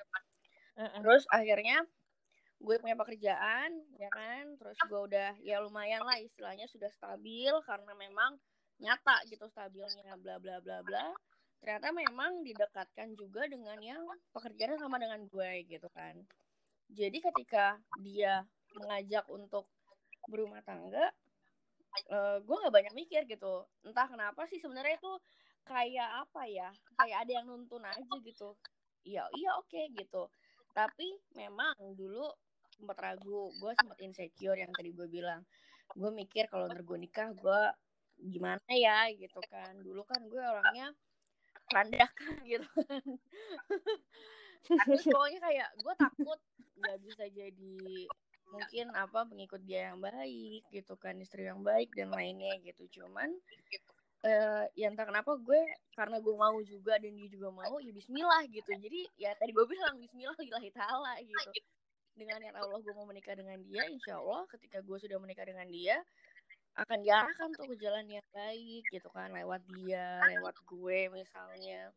[0.75, 1.87] Terus akhirnya
[2.63, 4.59] gue punya pekerjaan ya kan?
[4.59, 8.39] Terus gue udah ya lumayan lah istilahnya sudah stabil karena memang
[8.83, 11.15] nyata gitu stabilnya bla bla bla bla.
[11.63, 14.03] Ternyata memang didekatkan juga dengan yang
[14.35, 16.19] pekerjaannya sama dengan gue gitu kan.
[16.91, 18.43] Jadi ketika dia
[18.75, 19.71] mengajak untuk
[20.31, 21.11] berumah tangga
[22.09, 23.69] eh, gue nggak banyak mikir gitu.
[23.85, 25.13] Entah kenapa sih sebenarnya itu
[25.63, 28.57] kayak apa ya kayak ada yang nuntun aja gitu.
[29.05, 30.33] Iya iya oke gitu.
[30.73, 32.33] Tapi memang dulu
[32.73, 35.45] sempat ragu gue sempat insecure yang tadi gue bilang.
[35.93, 37.61] Gue mikir kalau ntar gue nikah gue
[38.23, 39.77] gimana ya gitu kan.
[39.85, 40.89] Dulu kan gue orangnya
[41.71, 43.05] randakan gitu kan.
[44.63, 46.41] Terus pokoknya kayak gue takut
[46.83, 48.09] nggak bisa jadi
[48.53, 53.01] mungkin apa pengikut dia yang baik gitu kan istri yang baik dan lainnya gitu.
[53.01, 53.33] Cuman
[54.23, 55.59] eh ya entah kenapa gue
[55.99, 58.71] karena gue mau juga dan dia juga mau ya Bismillah gitu.
[58.77, 61.51] Jadi ya tadi gue bilang Bismillah lillahi ta'ala gitu.
[62.13, 65.65] Dengan niat Allah gue mau menikah dengan dia insya Allah ketika gue sudah menikah dengan
[65.73, 65.97] dia
[66.77, 71.89] akan diarahkan tuh ke jalan yang baik gitu kan lewat dia lewat gue misalnya.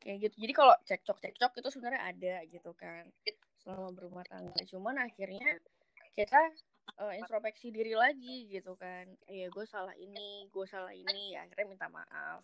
[0.00, 0.34] Kayak gitu.
[0.46, 3.06] Jadi kalau cekcok cekcok itu sebenarnya ada gitu kan
[3.68, 4.56] selama berumah tangga.
[4.64, 5.60] Cuman akhirnya
[6.16, 6.40] kita
[6.96, 9.04] uh, introspeksi diri lagi gitu kan.
[9.28, 11.36] Ya gue salah ini gue salah ini.
[11.36, 12.40] Ya akhirnya minta maaf.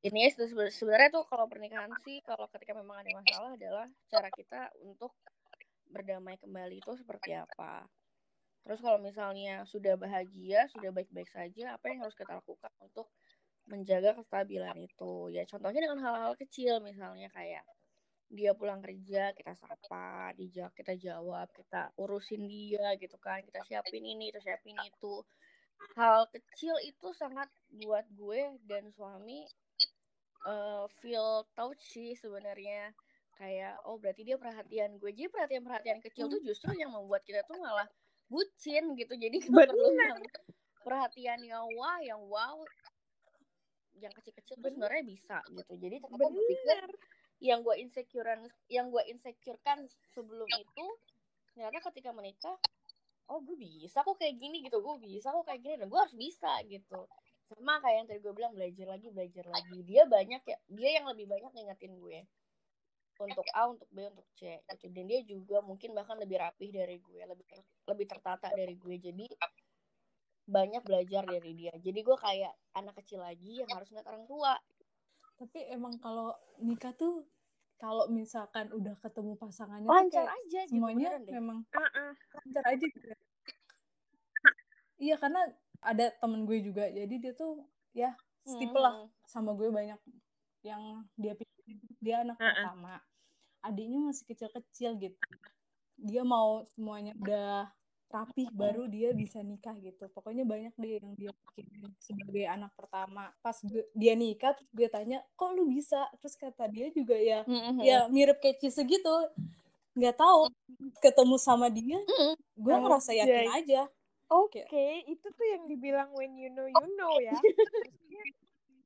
[0.00, 4.72] Ini ya sebenarnya tuh kalau pernikahan sih kalau ketika memang ada masalah adalah cara kita
[4.80, 5.12] untuk
[5.92, 7.84] berdamai kembali itu seperti apa.
[8.64, 13.12] Terus kalau misalnya sudah bahagia sudah baik-baik saja apa yang harus kita lakukan untuk
[13.68, 15.28] menjaga kestabilan itu?
[15.28, 17.64] Ya contohnya dengan hal-hal kecil misalnya kayak
[18.32, 24.02] dia pulang kerja kita sapa dijak kita jawab kita urusin dia gitu kan kita siapin
[24.04, 25.22] ini kita siapin itu.
[25.94, 29.44] Hal kecil itu sangat buat gue dan suami
[30.48, 32.94] uh, feel touch sih sebenarnya.
[33.34, 35.10] Kayak oh berarti dia perhatian gue.
[35.12, 37.86] Jadi perhatian perhatian kecil tuh justru yang membuat kita tuh malah
[38.30, 39.14] bucin gitu.
[39.14, 40.18] Jadi perlu yang
[40.80, 42.60] perhatian yang wah yang wow
[43.98, 45.72] yang kecil-kecil tuh sebenarnya bisa gitu.
[45.78, 46.82] Jadi aku berpikir
[47.44, 49.84] yang gue insecurean yang gue insecurekan
[50.16, 50.86] sebelum itu
[51.52, 52.56] ternyata ketika menikah
[53.28, 56.16] oh gue bisa kok kayak gini gitu gue bisa kok kayak gini dan gue harus
[56.16, 57.08] bisa gitu.
[57.48, 59.78] Sama kayak yang tadi gue bilang belajar lagi belajar lagi.
[59.84, 62.18] Dia banyak ya dia yang lebih banyak ngingetin gue.
[63.14, 64.90] Untuk A untuk B untuk C gitu.
[64.90, 67.46] Dan dia juga mungkin bahkan lebih rapih dari gue lebih
[67.88, 68.96] lebih tertata dari gue.
[69.00, 69.26] Jadi
[70.44, 71.72] banyak belajar dari dia.
[71.80, 74.52] Jadi gue kayak anak kecil lagi yang harus ngeliat orang tua.
[75.40, 77.24] Tapi emang kalau nikah tuh
[77.84, 82.10] kalau misalkan udah ketemu pasangannya lancar tuh aja gitu, semuanya gitu, memang uh-uh.
[82.16, 83.08] lancar aja gitu.
[84.96, 85.40] Iya karena
[85.84, 87.60] ada temen gue juga jadi dia tuh
[87.92, 88.16] ya
[88.56, 90.00] tipe lah sama gue banyak
[90.64, 92.56] yang dia pikir dia anak uh-uh.
[92.56, 93.04] pertama
[93.60, 95.20] adiknya masih kecil-kecil gitu
[96.00, 97.68] dia mau semuanya udah
[98.14, 100.06] rapih baru dia bisa nikah gitu.
[100.14, 103.34] Pokoknya banyak deh yang dia pikirin sebagai anak pertama.
[103.42, 106.06] Pas gue, dia nikah terus gue tanya kok lu bisa?
[106.22, 107.82] Terus kata dia juga ya mm-hmm.
[107.82, 109.14] ya mirip kayak Cise gitu.
[109.98, 110.46] Nggak tahu
[111.02, 112.32] ketemu sama dia mm-hmm.
[112.38, 113.58] gue ngerasa yakin yeah.
[113.58, 113.82] aja.
[114.30, 115.02] Oke okay.
[115.10, 117.34] itu tuh yang dibilang when you know you know ya.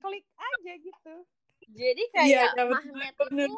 [0.01, 1.15] Klik aja gitu.
[1.69, 3.53] Jadi kayak ya, magnet itu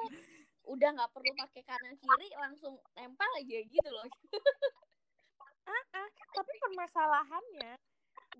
[0.70, 4.06] udah nggak perlu pakai kanan kiri langsung nempel aja gitu loh.
[4.06, 4.38] tapi
[6.90, 7.78] permasalahannya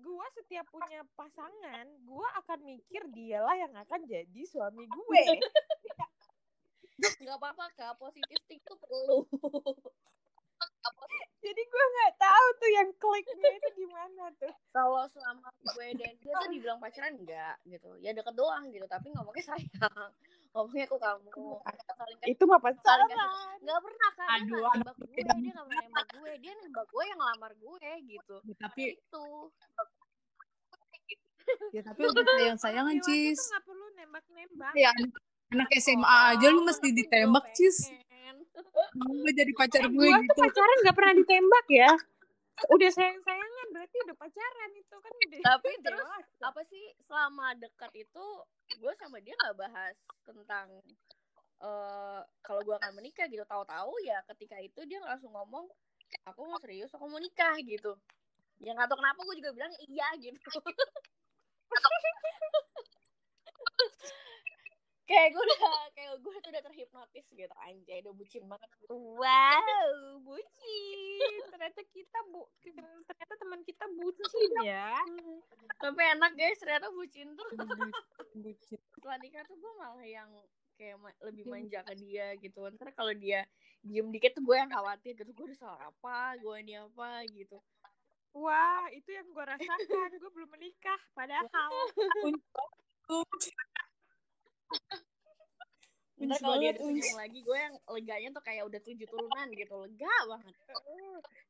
[0.03, 5.23] gue setiap punya pasangan gue akan mikir dialah yang akan jadi suami gue.
[7.23, 9.23] Nggak apa-apa kak positif itu perlu
[11.41, 14.53] jadi gue nggak tahu tuh yang kliknya itu gimana tuh.
[14.75, 17.97] Kalau selama gue dan dia tuh dibilang pacaran enggak gitu.
[18.03, 18.85] Ya deket doang gitu.
[18.85, 20.11] Tapi ngomongnya sayang
[20.51, 21.29] ngomongnya aku kamu.
[21.95, 23.07] Saling itu mah pacaran
[23.61, 27.03] nggak pernah kan Aduh, dia nembak gue dia nggak pernah nembak gue dia nembak gue
[27.07, 28.35] yang ngelamar gue gitu.
[28.43, 29.25] Ya, tapi itu
[31.75, 33.39] ya tapi udah sayang sayangan cis.
[33.51, 34.91] nggak perlu nembak nembak ya
[35.51, 37.91] anak SMA oh, aja lu mesti ditembak cis.
[38.97, 40.39] Mau jadi pacar gue gua gitu?
[40.39, 41.91] pacaran nggak pernah ditembak ya.
[42.71, 43.50] Udah sayang sayangan
[43.81, 46.05] berarti udah pacaran itu kan udah tapi terus
[46.37, 48.25] apa sih selama dekat itu
[48.77, 50.69] gue sama dia nggak bahas tentang
[51.65, 53.41] uh, kalau gue akan menikah gitu.
[53.41, 55.65] Tahu-tahu ya ketika itu dia langsung ngomong
[56.29, 57.97] aku mau serius aku mau nikah gitu.
[58.61, 60.45] Ya nggak tahu kenapa gue juga bilang iya gitu
[65.11, 65.59] kayak gue udah
[65.91, 68.69] kayak gue tuh udah terhipnotis gitu anjay udah bucin banget.
[68.87, 71.31] Wow bucin.
[71.51, 74.95] Ternyata kita bu ternyata teman kita bucin ya.
[75.83, 77.43] Tapi enak guys ternyata bucin tuh
[78.39, 80.31] bucin setelah nikah tuh gue malah yang
[80.79, 82.63] kayak ma lebih manja ke dia gitu.
[82.71, 83.43] Ntar kalau dia
[83.83, 86.39] diem dikit tuh gue yang khawatir gitu gue udah salah apa?
[86.39, 87.27] Gue ini apa?
[87.35, 87.59] gitu.
[88.31, 90.09] Wah itu yang gue rasakan.
[90.15, 91.51] Gue belum menikah padahal
[96.21, 100.17] Ntar kalau dia senyum lagi, gue yang leganya tuh kayak udah tujuh turunan gitu, lega
[100.29, 100.53] banget.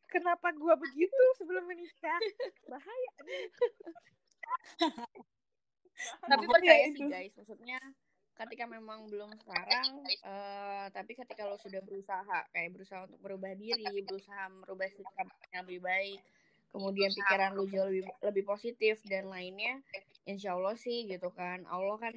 [0.08, 2.20] Kenapa gue begitu sebelum menikah?
[2.72, 3.12] Bahaya.
[6.32, 7.78] tapi percaya sih guys, maksudnya
[8.42, 14.02] ketika memang belum sekarang, uh, tapi ketika lo sudah berusaha, kayak berusaha untuk berubah diri,
[14.02, 16.20] berusaha merubah sikap yang lebih baik,
[16.74, 19.84] kemudian pikiran lo jauh lebih lebih positif dan lainnya,
[20.26, 22.14] insya Allah sih gitu kan, Allah kan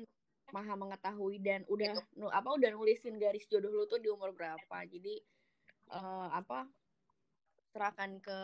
[0.52, 4.76] maha mengetahui dan udah nu, apa udah nulisin garis jodoh lu tuh di umur berapa.
[4.90, 5.22] Jadi
[5.94, 6.68] uh, apa
[7.72, 8.38] serahkan ke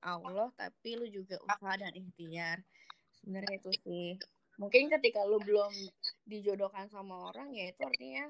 [0.00, 2.64] Allah tapi lu juga usaha dan ikhtiar.
[3.20, 4.10] Sebenarnya itu sih.
[4.56, 5.72] Mungkin ketika lu belum
[6.24, 8.28] dijodohkan sama orang ya itu artinya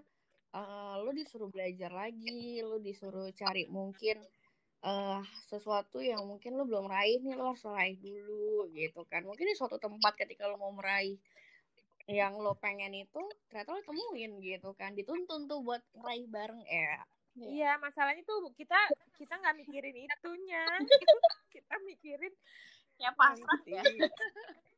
[0.54, 4.18] uh, lu disuruh belajar lagi lu disuruh cari mungkin
[4.82, 9.22] uh, sesuatu yang mungkin lu belum raih nih lu harus raih dulu gitu kan.
[9.26, 11.18] Mungkin di suatu tempat ketika lu mau meraih
[12.10, 16.98] yang lo pengen itu ternyata lo temuin gitu kan dituntun tuh buat meraih bareng ya.
[17.38, 18.74] Iya, masalahnya tuh kita
[19.14, 20.66] kita nggak mikirin itunya,
[21.54, 22.34] kita mikirin
[22.98, 23.80] ya pasrah ya.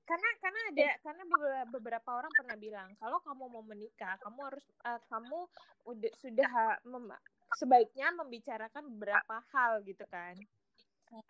[0.02, 1.22] karena karena ada karena
[1.72, 5.40] beberapa orang pernah bilang kalau kamu mau menikah, kamu harus uh, kamu
[5.88, 6.52] udah sudah
[6.84, 7.08] mem,
[7.56, 10.36] sebaiknya membicarakan beberapa hal gitu kan,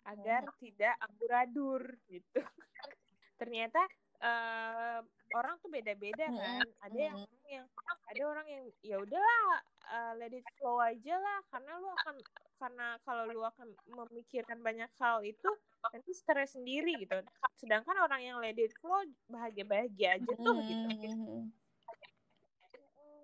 [0.03, 2.43] agar tidak amburadur gitu.
[3.39, 3.79] Ternyata
[4.23, 4.99] uh,
[5.35, 6.63] orang tuh beda-beda kan.
[6.87, 9.59] Ada yang orang yang ada orang yang ya udahlah
[9.91, 11.39] uh, let it flow aja lah.
[11.51, 12.15] Karena lu akan
[12.57, 15.49] karena kalau lu akan memikirkan banyak hal itu
[15.91, 17.19] nanti stres sendiri gitu.
[17.59, 20.87] Sedangkan orang yang let it flow bahagia-bahagia aja tuh gitu.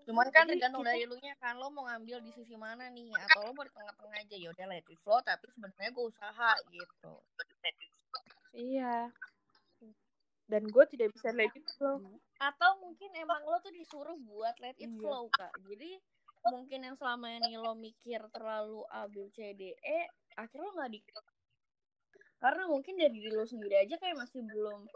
[0.09, 1.55] Cuman kan tergantung dari lu nya kan.
[1.55, 3.13] Lo mau ngambil di sisi mana nih?
[3.29, 4.35] Atau lo mau di tengah-tengah aja.
[4.35, 7.13] Ya udah let it flow tapi sebenarnya gue usaha gitu.
[8.57, 9.13] Iya
[10.49, 12.01] dan gue tidak bisa let it flow.
[12.41, 14.97] Atau mungkin emang lo tuh disuruh buat let it iya.
[14.97, 15.53] flow kak.
[15.69, 16.01] Jadi
[16.49, 19.99] mungkin yang selama ini lo mikir terlalu A B C D E
[20.33, 20.99] akhirnya lo nggak di
[22.39, 24.87] karena mungkin dari diri lo sendiri aja kayak masih belum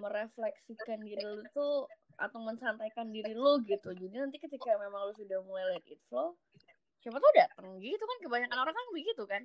[0.00, 1.84] merefleksikan diri lo tuh
[2.18, 3.94] atau mensantaikan diri lo gitu.
[3.94, 6.34] Jadi nanti ketika memang lo sudah mulai let it flow
[6.98, 8.18] siapa tuh dateng gitu kan.
[8.24, 9.42] Kebanyakan orang kan begitu kan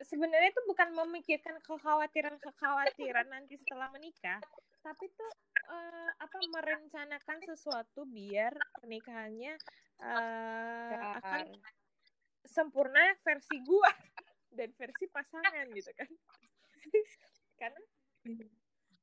[0.00, 4.40] sebenarnya itu bukan memikirkan kekhawatiran-kekhawatiran nanti setelah menikah,
[4.80, 5.30] tapi tuh
[5.68, 9.54] uh, apa merencanakan sesuatu biar pernikahannya
[10.02, 11.54] uh, akan
[12.44, 13.92] sempurna versi gua
[14.58, 16.10] dan versi pasangan gitu kan.
[17.60, 17.80] Karena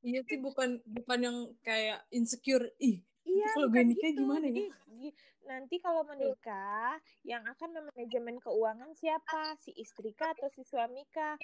[0.06, 4.20] Iya sih bukan bukan yang kayak insecure ih Iya, kalau gue nikah gitu.
[4.24, 4.68] gimana ya?
[4.88, 5.10] Jadi,
[5.48, 6.96] nanti kalau menikah,
[7.28, 9.60] yang akan memanajemen keuangan siapa?
[9.60, 11.36] Si istri kah atau si suami kah?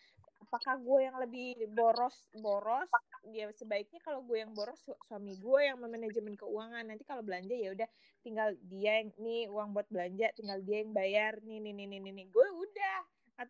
[0.43, 2.87] Apakah gue yang lebih boros boros?
[3.31, 6.83] Dia sebaiknya kalau gue yang boros, suami gue yang memanajemen keuangan.
[6.83, 7.89] Nanti kalau belanja ya udah
[8.23, 11.39] tinggal dia yang nih uang buat belanja, tinggal dia yang bayar.
[11.47, 12.27] Nih nih nih nih nih.
[12.27, 12.97] Gue udah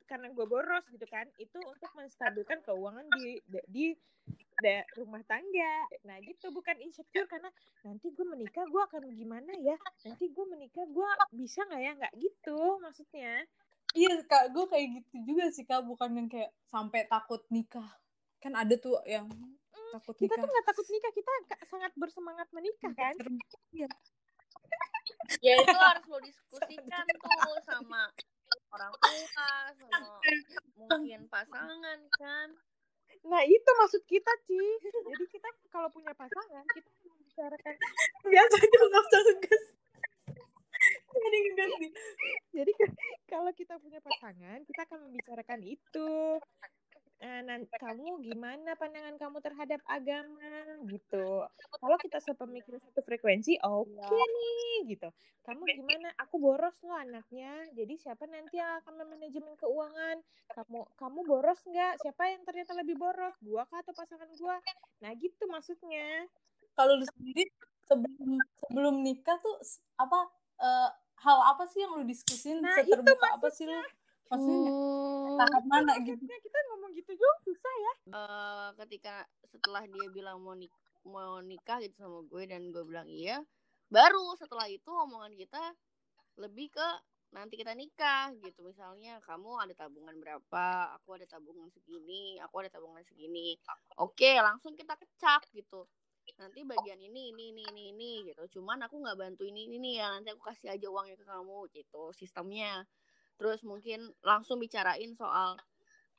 [0.08, 3.86] karena gue boros gitu kan itu untuk menstabilkan keuangan di di, di
[4.96, 5.76] rumah tangga.
[6.08, 7.52] Nah gitu bukan insecure karena
[7.84, 9.76] nanti gue menikah gue akan gimana ya?
[10.08, 11.92] Nanti gue menikah gue bisa nggak ya?
[12.00, 13.44] Nggak gitu maksudnya.
[13.94, 17.88] Iya kak gue kayak gitu juga sih kak bukan yang kayak sampai takut nikah.
[18.40, 20.42] Kan ada tuh yang mm, takut kita nikah.
[20.42, 21.32] tuh nggak takut nikah kita
[21.68, 23.14] sangat bersemangat menikah kan?
[23.76, 23.88] iya
[25.44, 28.08] ya itu harus lo diskusikan tuh sama
[28.74, 30.18] orang tua sama
[30.76, 32.50] mungkin pasangan kan.
[33.24, 34.62] Nah itu maksud kita Ci.
[34.82, 37.74] Jadi kita kalau punya pasangan kita membicarakan
[38.26, 39.64] biasa itu nggak usah ngegas.
[41.14, 41.92] Jadi ngegas nih.
[42.52, 42.72] Jadi
[43.30, 46.10] kalau kita punya pasangan kita akan membicarakan itu
[47.24, 50.52] Nanti kamu gimana pandangan kamu terhadap agama
[50.92, 51.48] gitu.
[51.80, 54.28] Kalau kita sepemikiran satu frekuensi, oke okay ya.
[54.28, 55.08] nih gitu.
[55.48, 56.12] Kamu gimana?
[56.28, 57.64] Aku boros loh anaknya.
[57.72, 60.20] Jadi siapa nanti yang akan memanajemen keuangan?
[60.52, 62.04] Kamu kamu boros nggak?
[62.04, 63.36] Siapa yang ternyata lebih boros?
[63.40, 64.60] Gua kah atau pasangan gua?
[65.00, 66.28] Nah gitu maksudnya.
[66.76, 67.48] Kalau lu sendiri
[67.88, 68.36] sebelum
[68.68, 69.64] sebelum nikah tuh
[69.96, 70.28] apa
[70.60, 70.90] uh,
[71.24, 72.60] hal apa sih yang lu diskusin?
[72.60, 73.80] Nah, Seterbuka apa sih lu?
[74.34, 75.38] maksudnya hmm.
[75.38, 76.60] tahap mana gitu kita
[76.96, 77.94] gitu juga susah ya.
[78.14, 80.72] Uh, ketika setelah dia bilang mau nik
[81.04, 83.44] mau nikah gitu sama gue dan gue bilang iya
[83.92, 85.62] baru setelah itu omongan kita
[86.40, 86.88] lebih ke
[87.34, 88.62] nanti kita nikah gitu.
[88.62, 90.96] Misalnya kamu ada tabungan berapa?
[91.02, 93.58] Aku ada tabungan segini aku ada tabungan segini.
[94.00, 95.90] Oke langsung kita kecap gitu.
[96.40, 98.60] Nanti bagian ini ini ini ini ini gitu.
[98.60, 100.14] Cuman aku nggak bantu ini ini ya.
[100.14, 102.86] Nanti aku kasih aja uangnya ke kamu gitu sistemnya.
[103.38, 105.58] Terus mungkin langsung bicarain soal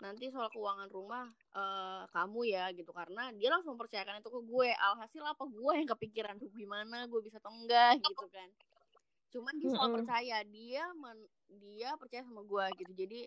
[0.05, 1.25] nanti soal keuangan rumah
[1.57, 2.93] uh, kamu ya gitu.
[2.93, 4.69] Karena dia langsung percayakan itu ke gue.
[4.77, 8.49] Alhasil apa gue yang kepikiran tuh gimana gue bisa atau enggak gitu kan.
[9.33, 11.19] Cuman dia soal percaya dia men,
[11.73, 12.93] dia percaya sama gue gitu.
[12.93, 13.25] Jadi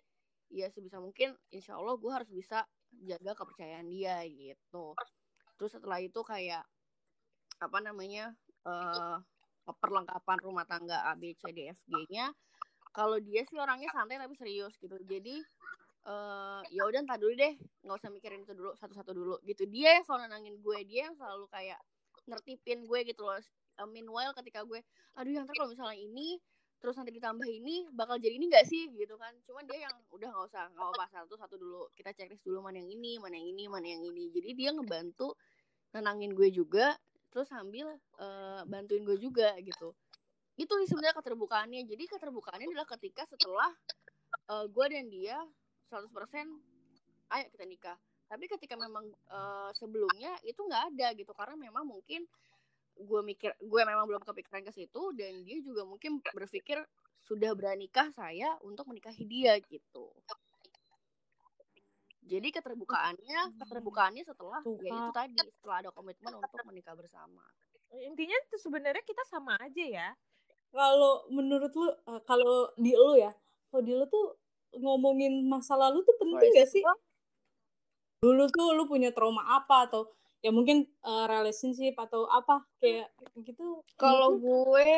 [0.54, 2.64] ya sebisa mungkin insya Allah gue harus bisa
[3.04, 4.94] jaga kepercayaan dia gitu.
[5.58, 6.62] Terus setelah itu kayak
[7.58, 8.38] apa namanya
[8.70, 9.18] uh,
[9.82, 12.30] perlengkapan rumah tangga A B C D F G nya
[12.96, 14.96] kalau dia sih orangnya santai tapi serius gitu.
[15.04, 15.42] Jadi
[16.08, 17.54] uh, ya udah entar dulu deh
[17.84, 19.36] nggak usah mikirin itu dulu satu-satu dulu.
[19.44, 19.68] Gitu.
[19.68, 21.80] Dia yang selalu nenangin gue dia yang selalu kayak
[22.26, 23.38] nertipin gue gitu loh.
[23.78, 24.82] Uh, meanwhile ketika gue
[25.14, 26.40] aduh yang kalau misalnya ini
[26.78, 28.90] terus nanti ditambah ini bakal jadi ini gak sih?
[28.96, 29.36] Gitu kan.
[29.44, 31.92] Cuman dia yang udah nggak usah nggak apa satu satu dulu.
[31.94, 34.32] Kita checklist dulu mana yang ini mana yang ini mana yang ini.
[34.32, 35.36] Jadi dia ngebantu
[35.92, 36.96] nenangin gue juga
[37.28, 39.94] terus sambil uh, bantuin gue juga gitu.
[40.58, 41.86] Itu sih sebenarnya keterbukaannya.
[41.86, 43.70] Jadi keterbukaannya adalah ketika setelah
[44.50, 45.38] uh, gue dan dia
[45.90, 46.12] 100%
[47.28, 47.98] ayo kita nikah.
[48.28, 52.28] Tapi ketika memang uh, sebelumnya itu nggak ada gitu karena memang mungkin
[52.98, 56.82] gue mikir gue memang belum kepikiran ke situ dan dia juga mungkin berpikir
[57.22, 60.12] sudah beranikah saya untuk menikahi dia gitu.
[62.28, 67.44] Jadi keterbukaannya keterbukaannya setelah ya itu tadi setelah ada komitmen untuk menikah bersama.
[68.04, 70.10] Intinya itu sebenarnya kita sama aja ya.
[70.76, 73.32] Kalau menurut lu eh, kalau di lu ya
[73.72, 74.36] kalau di lu tuh
[74.76, 76.84] ngomongin masa lalu tuh penting gak sih?
[78.18, 80.10] dulu tuh lu punya trauma apa atau
[80.42, 83.14] ya mungkin uh, relationship atau apa kayak
[83.46, 84.90] gitu kalau gue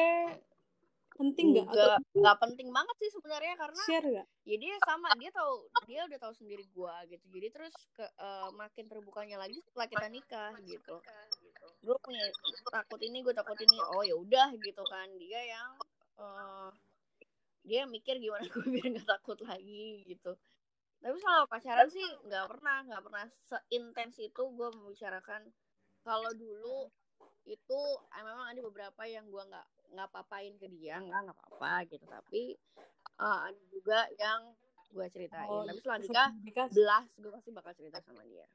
[1.19, 1.67] penting nggak?
[1.67, 4.27] Nggak nggak penting banget sih sebenarnya karena share gak?
[4.47, 7.25] ya dia sama dia tahu dia udah tahu sendiri gue gitu.
[7.27, 10.95] Jadi terus ke uh, makin terbukanya lagi setelah kita nikah gitu.
[11.83, 12.23] Gue punya
[12.71, 13.77] takut ini gue takut ini.
[13.99, 15.11] Oh ya udah gitu kan.
[15.19, 15.69] Dia yang
[16.23, 16.71] uh,
[17.69, 20.33] dia mikir gimana gue biar nggak takut lagi gitu.
[20.99, 25.45] Tapi selama pacaran sih nggak pernah nggak pernah seintens itu gue membicarakan.
[26.01, 26.89] Kalau dulu
[27.45, 27.79] itu
[28.17, 32.05] eh, memang ada beberapa yang gue nggak nggak papain ke dia nggak nggak apa-apa gitu.
[32.09, 32.43] Tapi
[33.21, 34.41] uh, ada juga yang
[34.89, 35.45] gue ceritain.
[35.45, 38.49] Oh, tapi setelah nikah belas gue pasti bakal cerita sama dia.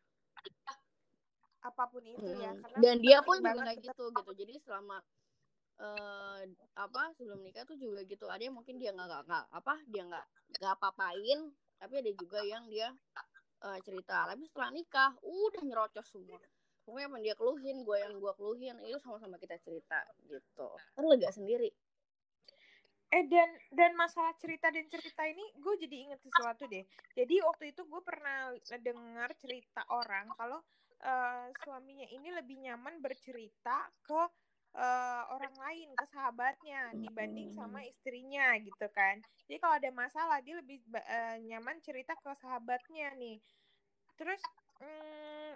[1.64, 2.44] Apa pun itu ya, hmm.
[2.44, 4.32] ya karena dan dia pun juga kayak gitu gitu.
[4.36, 4.98] Jadi selama
[5.80, 6.42] uh,
[6.78, 8.26] apa sebelum nikah tuh juga gitu.
[8.30, 10.26] Ada yang mungkin dia nggak nggak apa dia nggak
[10.60, 11.40] nggak papain
[11.78, 12.88] tapi ada juga yang dia
[13.64, 14.28] uh, cerita.
[14.30, 16.40] Tapi setelah nikah udah nyerocos semua.
[16.84, 20.68] Pokoknya apa dia keluhin gue yang gue keluhin itu sama-sama kita cerita gitu.
[20.92, 21.72] Kan lega sendiri.
[23.08, 26.84] Eh dan dan masalah cerita dan cerita ini gue jadi inget sesuatu deh.
[27.16, 28.52] Jadi waktu itu gue pernah
[28.84, 30.60] dengar cerita orang kalau
[31.04, 34.20] uh, suaminya ini lebih nyaman bercerita ke
[34.74, 40.58] uh, orang lain ke sahabatnya dibanding sama istrinya gitu kan jadi kalau ada masalah dia
[40.58, 43.38] lebih uh, nyaman cerita ke sahabatnya nih
[44.14, 44.42] terus
[44.82, 45.54] um,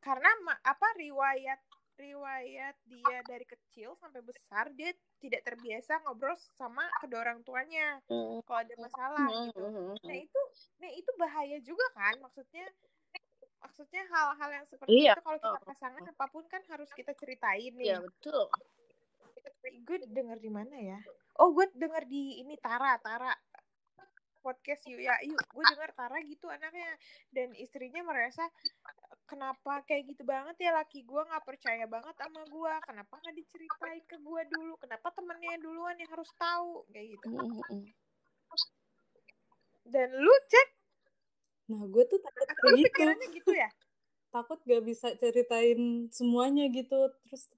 [0.00, 0.30] karena
[0.62, 1.58] apa riwayat
[1.96, 8.44] riwayat dia dari kecil sampai besar dia tidak terbiasa ngobrol sama kedua orang tuanya mm.
[8.44, 9.48] kalau ada masalah mm.
[9.48, 9.64] gitu.
[10.04, 10.40] Nah itu,
[10.76, 12.68] nah itu bahaya juga kan maksudnya
[13.60, 15.12] maksudnya hal-hal yang seperti iya.
[15.16, 17.92] itu kalau kita pasangan apa pun kan harus kita ceritain nih.
[17.92, 18.48] Iya betul.
[19.84, 20.98] Gue denger di mana ya?
[21.42, 23.32] Oh gue denger di ini Tara Tara.
[24.40, 25.42] Podcast yuk ya yuk.
[25.50, 26.94] Gue dengar Tara gitu anaknya.
[27.34, 28.46] Dan istrinya merasa
[29.26, 30.70] kenapa kayak gitu banget ya?
[30.70, 32.72] Laki gue nggak percaya banget sama gue.
[32.86, 34.78] Kenapa nggak diceritain ke gue dulu?
[34.78, 36.86] Kenapa temennya duluan yang harus tahu?
[36.94, 37.28] Kayak gitu.
[39.86, 40.75] Dan lu cek
[41.66, 43.42] nah gue tuh takut kayak gitu.
[43.42, 43.70] gitu ya?
[44.34, 47.08] Takut gak bisa ceritain semuanya gitu.
[47.24, 47.48] Terus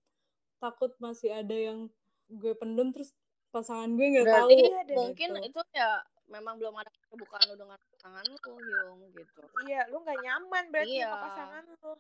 [0.63, 1.91] takut masih ada yang
[2.31, 3.11] gue pendem terus
[3.51, 4.49] pasangan gue nggak tahu.
[4.53, 5.49] Iya, mungkin gitu.
[5.49, 9.43] itu ya memang belum ada kebukaan lu dengan pasangan lu Hyung gitu.
[9.67, 11.09] Iya lu nggak nyaman berarti iya.
[11.09, 11.93] sama pasangan lu.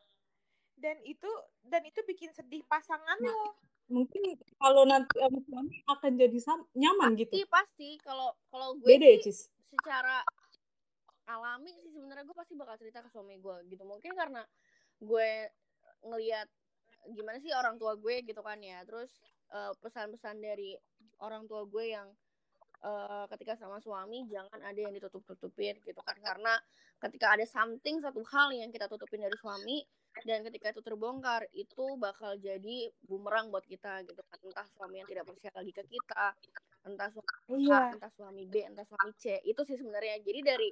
[0.78, 1.30] Dan itu
[1.66, 6.38] dan itu bikin sedih pasangan nah, lo mungkin kalau nanti um, suami akan jadi
[6.76, 7.34] nyaman pasti, gitu.
[7.48, 7.90] pasti.
[8.04, 9.48] Kalau kalau gue beda ya, Cis?
[9.64, 10.24] secara
[11.28, 13.84] alami sih sebenarnya gue pasti bakal cerita ke suami gue gitu.
[13.84, 14.42] Mungkin karena
[14.98, 15.30] gue
[16.02, 16.48] ngelihat
[17.12, 18.80] gimana sih orang tua gue gitu kan ya.
[18.88, 19.12] Terus
[19.52, 20.74] uh, pesan-pesan dari
[21.20, 22.08] orang tua gue yang
[22.82, 26.16] uh, ketika sama suami jangan ada yang ditutup-tutupin gitu kan.
[26.18, 26.56] Karena
[26.98, 29.84] ketika ada something satu hal yang kita tutupin dari suami
[30.26, 34.38] dan ketika itu terbongkar itu bakal jadi bumerang buat kita gitu kan.
[34.42, 36.34] Entah suami yang tidak percaya lagi ke kita
[36.88, 37.92] entah suami iya.
[37.92, 39.44] A, entah suami B entah suami C.
[39.44, 40.24] Itu sih sebenarnya.
[40.24, 40.68] Jadi dari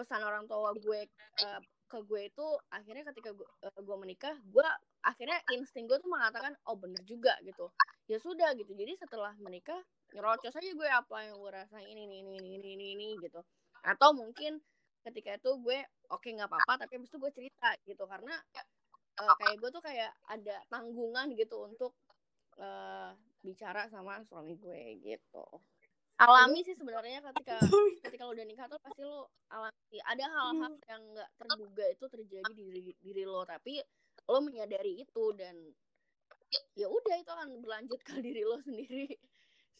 [0.00, 1.00] pesan orang tua gue
[1.44, 4.64] uh, ke gue itu akhirnya ketika gue, uh, gue menikah gue
[5.04, 7.68] akhirnya insting gue tuh mengatakan oh bener juga gitu.
[8.08, 8.72] Ya sudah gitu.
[8.72, 9.76] Jadi setelah menikah
[10.16, 13.44] nyerocos aja gue apa yang gue rasain ini ini ini ini ini, ini gitu.
[13.84, 14.56] Atau mungkin
[15.04, 18.08] ketika itu gue oke okay, nggak apa-apa tapi habis itu gue cerita gitu.
[18.08, 18.32] Karena
[19.20, 21.92] uh, kayak gue tuh kayak ada tanggungan gitu untuk
[22.56, 23.12] uh,
[23.44, 25.44] bicara sama suami gue gitu
[26.20, 27.56] alami sih sebenarnya ketika
[28.04, 29.98] ketika lo udah nikah tuh pasti lo alami.
[30.04, 33.80] Ada hal-hal yang nggak terduga itu terjadi di diri, diri lo tapi
[34.28, 35.56] lo menyadari itu dan
[36.76, 39.08] ya udah itu akan berlanjut ke diri lo sendiri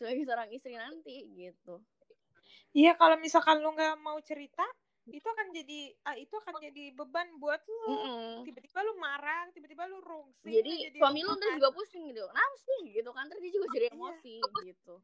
[0.01, 1.85] sebagai seorang istri nanti gitu.
[2.73, 4.65] Iya kalau misalkan lu nggak mau cerita
[5.11, 8.33] itu akan jadi ah, itu akan jadi beban buat mm -mm.
[8.47, 12.25] tiba-tiba lu marah tiba-tiba lu rungsing jadi, jadi suami lu ntar juga pusing gitu.
[12.31, 12.81] Kenapa sih?
[12.95, 13.97] Gitu kan terus dia juga jadi iya.
[13.97, 14.35] emosi
[14.71, 14.95] gitu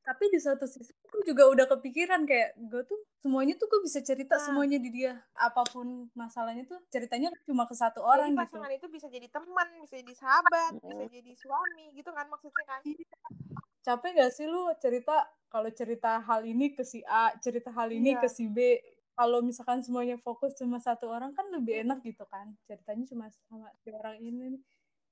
[0.00, 4.00] tapi di satu sisi aku juga udah kepikiran kayak gue tuh semuanya tuh gue bisa
[4.00, 4.42] cerita Nah.
[4.42, 5.12] semuanya di dia.
[5.34, 8.40] Apa pun masalahnya tuh ceritanya cuma ke satu Jadi orang gitu.
[8.40, 12.80] pasangan itu bisa jadi teman, bisa jadi sahabat, bisa jadi suami gitu kan maksudnya kan.
[13.80, 18.12] capek gak sih lu cerita kalau cerita hal ini ke si A cerita hal ini
[18.12, 18.20] Iya.
[18.24, 18.76] ke si B?
[19.12, 22.56] Kalau misalkan semuanya fokus cuma satu orang kan lebih enak gitu kan?
[22.64, 24.56] Ceritanya cuma sama si orang ini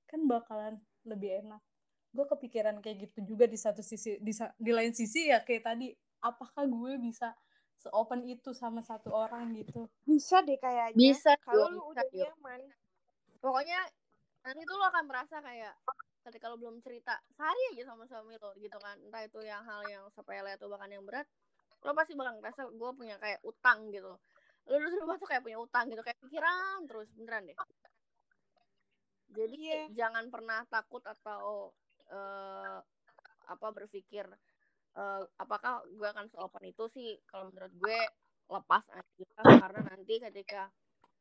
[0.09, 1.61] kan bakalan lebih enak
[2.09, 5.93] gue kepikiran kayak gitu juga di satu sisi di, di lain sisi ya kayak tadi
[6.25, 7.37] apakah gue bisa
[7.79, 10.99] seopen itu sama satu orang gitu Bisa deh kayaknya.
[11.15, 12.27] Bisa, Kalau lu bisa, udah Yuk.
[12.27, 12.61] nyaman.
[13.39, 13.79] pokoknya
[14.43, 15.75] nanti tuh lo akan merasa kayak
[16.27, 19.81] ketika lo belum cerita sehari aja sama suami lo gitu kan entah itu yang hal
[19.87, 21.29] yang sepele atau bahkan yang berat
[21.87, 24.19] lo pasti bakal ngerasa gue punya kayak utang gitu
[24.69, 27.57] lo di rumah tuh kayak punya utang gitu kayak pikiran terus beneran deh
[29.29, 29.83] jadi Iya.
[29.93, 31.71] jangan pernah takut atau
[32.09, 32.79] eh,
[33.49, 34.27] apa berpikir
[34.99, 37.17] eh, apakah gue akan seopen itu sih?
[37.29, 37.99] Kalau menurut gue
[38.49, 39.27] lepas aja.
[39.45, 40.73] Karena nanti ketika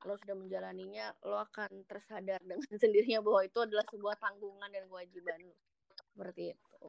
[0.06, 5.42] lo sudah menjalaninya lo akan tersadar dengan sendirinya bahwa itu adalah sebuah tanggungan dan kewajiban
[6.14, 6.86] seperti itu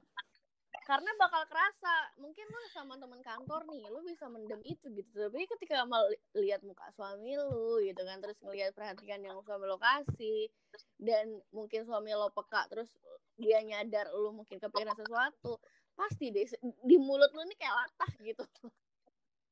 [0.89, 5.29] karena bakal kerasa mungkin lo sama teman kantor nih lo bisa mendem itu gitu.
[5.29, 9.77] Tapi ketika mal lihat muka suami lo gitu kan terus ngelihat perhatian yang suami lo
[9.77, 10.49] kasih
[10.97, 12.89] dan mungkin suami lo peka terus
[13.37, 15.61] dia nyadar lo mungkin kepikiran sesuatu
[15.93, 18.45] pasti deh di mulut lo nih kayak latah gitu.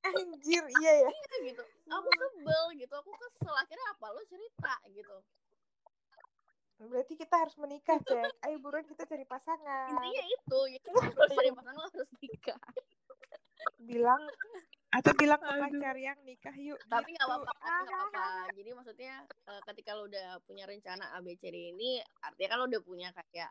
[0.08, 1.10] Anjir, iya ya.
[1.12, 1.62] Iya gitu.
[1.90, 2.94] Aku sebel gitu.
[2.94, 3.50] Aku kesel.
[3.58, 4.06] Akhirnya apa?
[4.14, 5.18] Lo cerita gitu
[6.76, 8.44] Berarti kita harus menikah, Cek.
[8.44, 9.96] Ayo buruan kita cari pasangan.
[9.96, 12.58] intinya itu gitu kalau cari pasangan harus nikah
[13.80, 14.22] Bilang
[14.96, 16.78] atau bilang ke pacar yang nikah yuk.
[16.88, 17.36] tapi nggak gitu.
[17.36, 22.58] apa-apa nggak apa-apa jadi maksudnya eh, ketika lo udah punya rencana ABCD ini artinya kan
[22.62, 23.50] lo udah punya kayak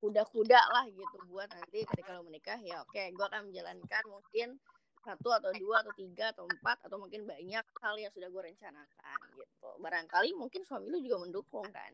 [0.00, 4.58] kuda-kuda lah gitu buat nanti ketika lo menikah ya oke gue akan menjalankan mungkin
[5.00, 9.18] satu atau dua atau tiga atau empat atau mungkin banyak hal yang sudah gue rencanakan
[9.36, 11.92] gitu barangkali mungkin suami lu juga mendukung kan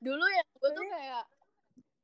[0.00, 1.24] dulu ya gue tuh kayak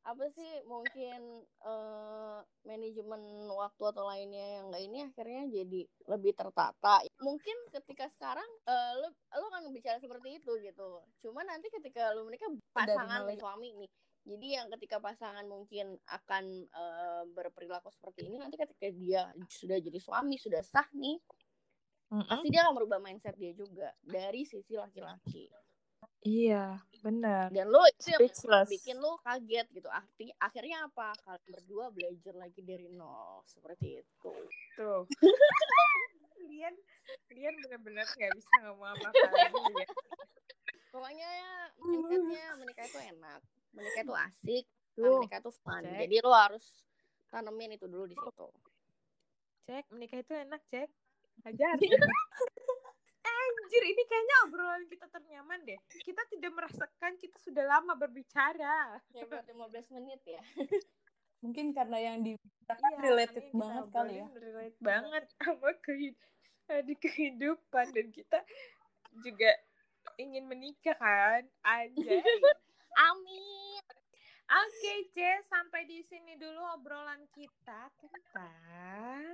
[0.02, 3.22] apa sih mungkin eh, manajemen
[3.54, 5.80] waktu atau lainnya yang enggak ini akhirnya jadi
[6.10, 7.06] lebih tertata.
[7.22, 11.06] Mungkin ketika sekarang eh, lu lu kan bicara seperti itu gitu.
[11.22, 13.90] Cuma nanti ketika lu menikah pasangan nih, suami nih.
[14.22, 19.98] Jadi yang ketika pasangan mungkin akan eh, berperilaku seperti ini nanti ketika dia sudah jadi
[20.02, 21.22] suami sudah sah nih
[22.28, 25.48] pasti dia akan merubah mindset dia juga dari sisi laki-laki
[26.22, 27.50] Iya, benar.
[27.50, 28.70] dan lo itu yang Speechless.
[28.70, 34.32] bikin lo kaget gitu artinya akhirnya apa kalian berdua belajar lagi dari nol seperti itu
[34.78, 35.02] Tuh.
[36.46, 36.74] Lian,
[37.30, 39.86] Lian benar-benar nggak bisa ngomong apa-apa lagi ya.
[40.94, 41.28] pokoknya
[42.30, 43.40] ya menikah itu enak
[43.74, 44.64] menikah itu asik
[44.94, 45.98] Tuh, menikah itu fun Cek.
[46.06, 46.64] jadi lo harus
[47.34, 48.48] tanemin itu dulu di situ
[49.62, 50.90] Cek, menikah itu enak, Cek.
[51.46, 51.78] Ajar.
[53.62, 55.78] Anjir, ini kayaknya obrolan kita ternyaman deh.
[56.02, 58.98] Kita tidak merasakan kita sudah lama berbicara.
[59.14, 60.42] ya buat 15 menit ya
[61.42, 62.38] mungkin karena yang di
[62.72, 66.16] Iya, related banget kali ya obrolin Relate banget sama kehid
[66.86, 68.38] di kehidupan dan kita
[69.20, 69.50] juga
[70.16, 72.22] ingin menikah kan, anjay.
[73.10, 73.82] amin
[74.52, 75.16] Oke, C,
[75.48, 79.24] sampai di sini dulu obrolan kita tentang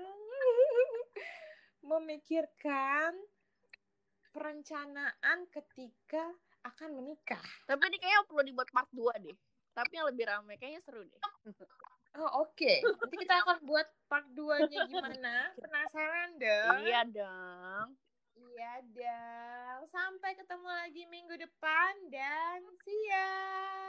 [1.90, 3.18] memikirkan
[4.39, 6.24] perencanaan ketika
[6.62, 7.43] akan menikah.
[7.66, 9.36] tapi ini kayaknya perlu dibuat part 2 deh
[9.74, 11.18] tapi yang lebih ramai kayaknya seru deh
[12.18, 12.72] Oh, oke.
[12.82, 15.53] Nanti kita akan buat part 2-nya gimana?
[15.62, 16.76] Penasaran dong?
[16.82, 17.95] iya dong
[18.34, 19.80] Iya dong.
[19.86, 23.30] Sampai ketemu lagi minggu depan dan see ya.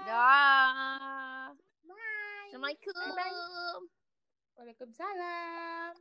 [0.05, 1.49] dah
[1.85, 2.53] Bye.
[2.53, 3.81] assalamualaikum
[4.59, 5.93] Waalaikumsalam.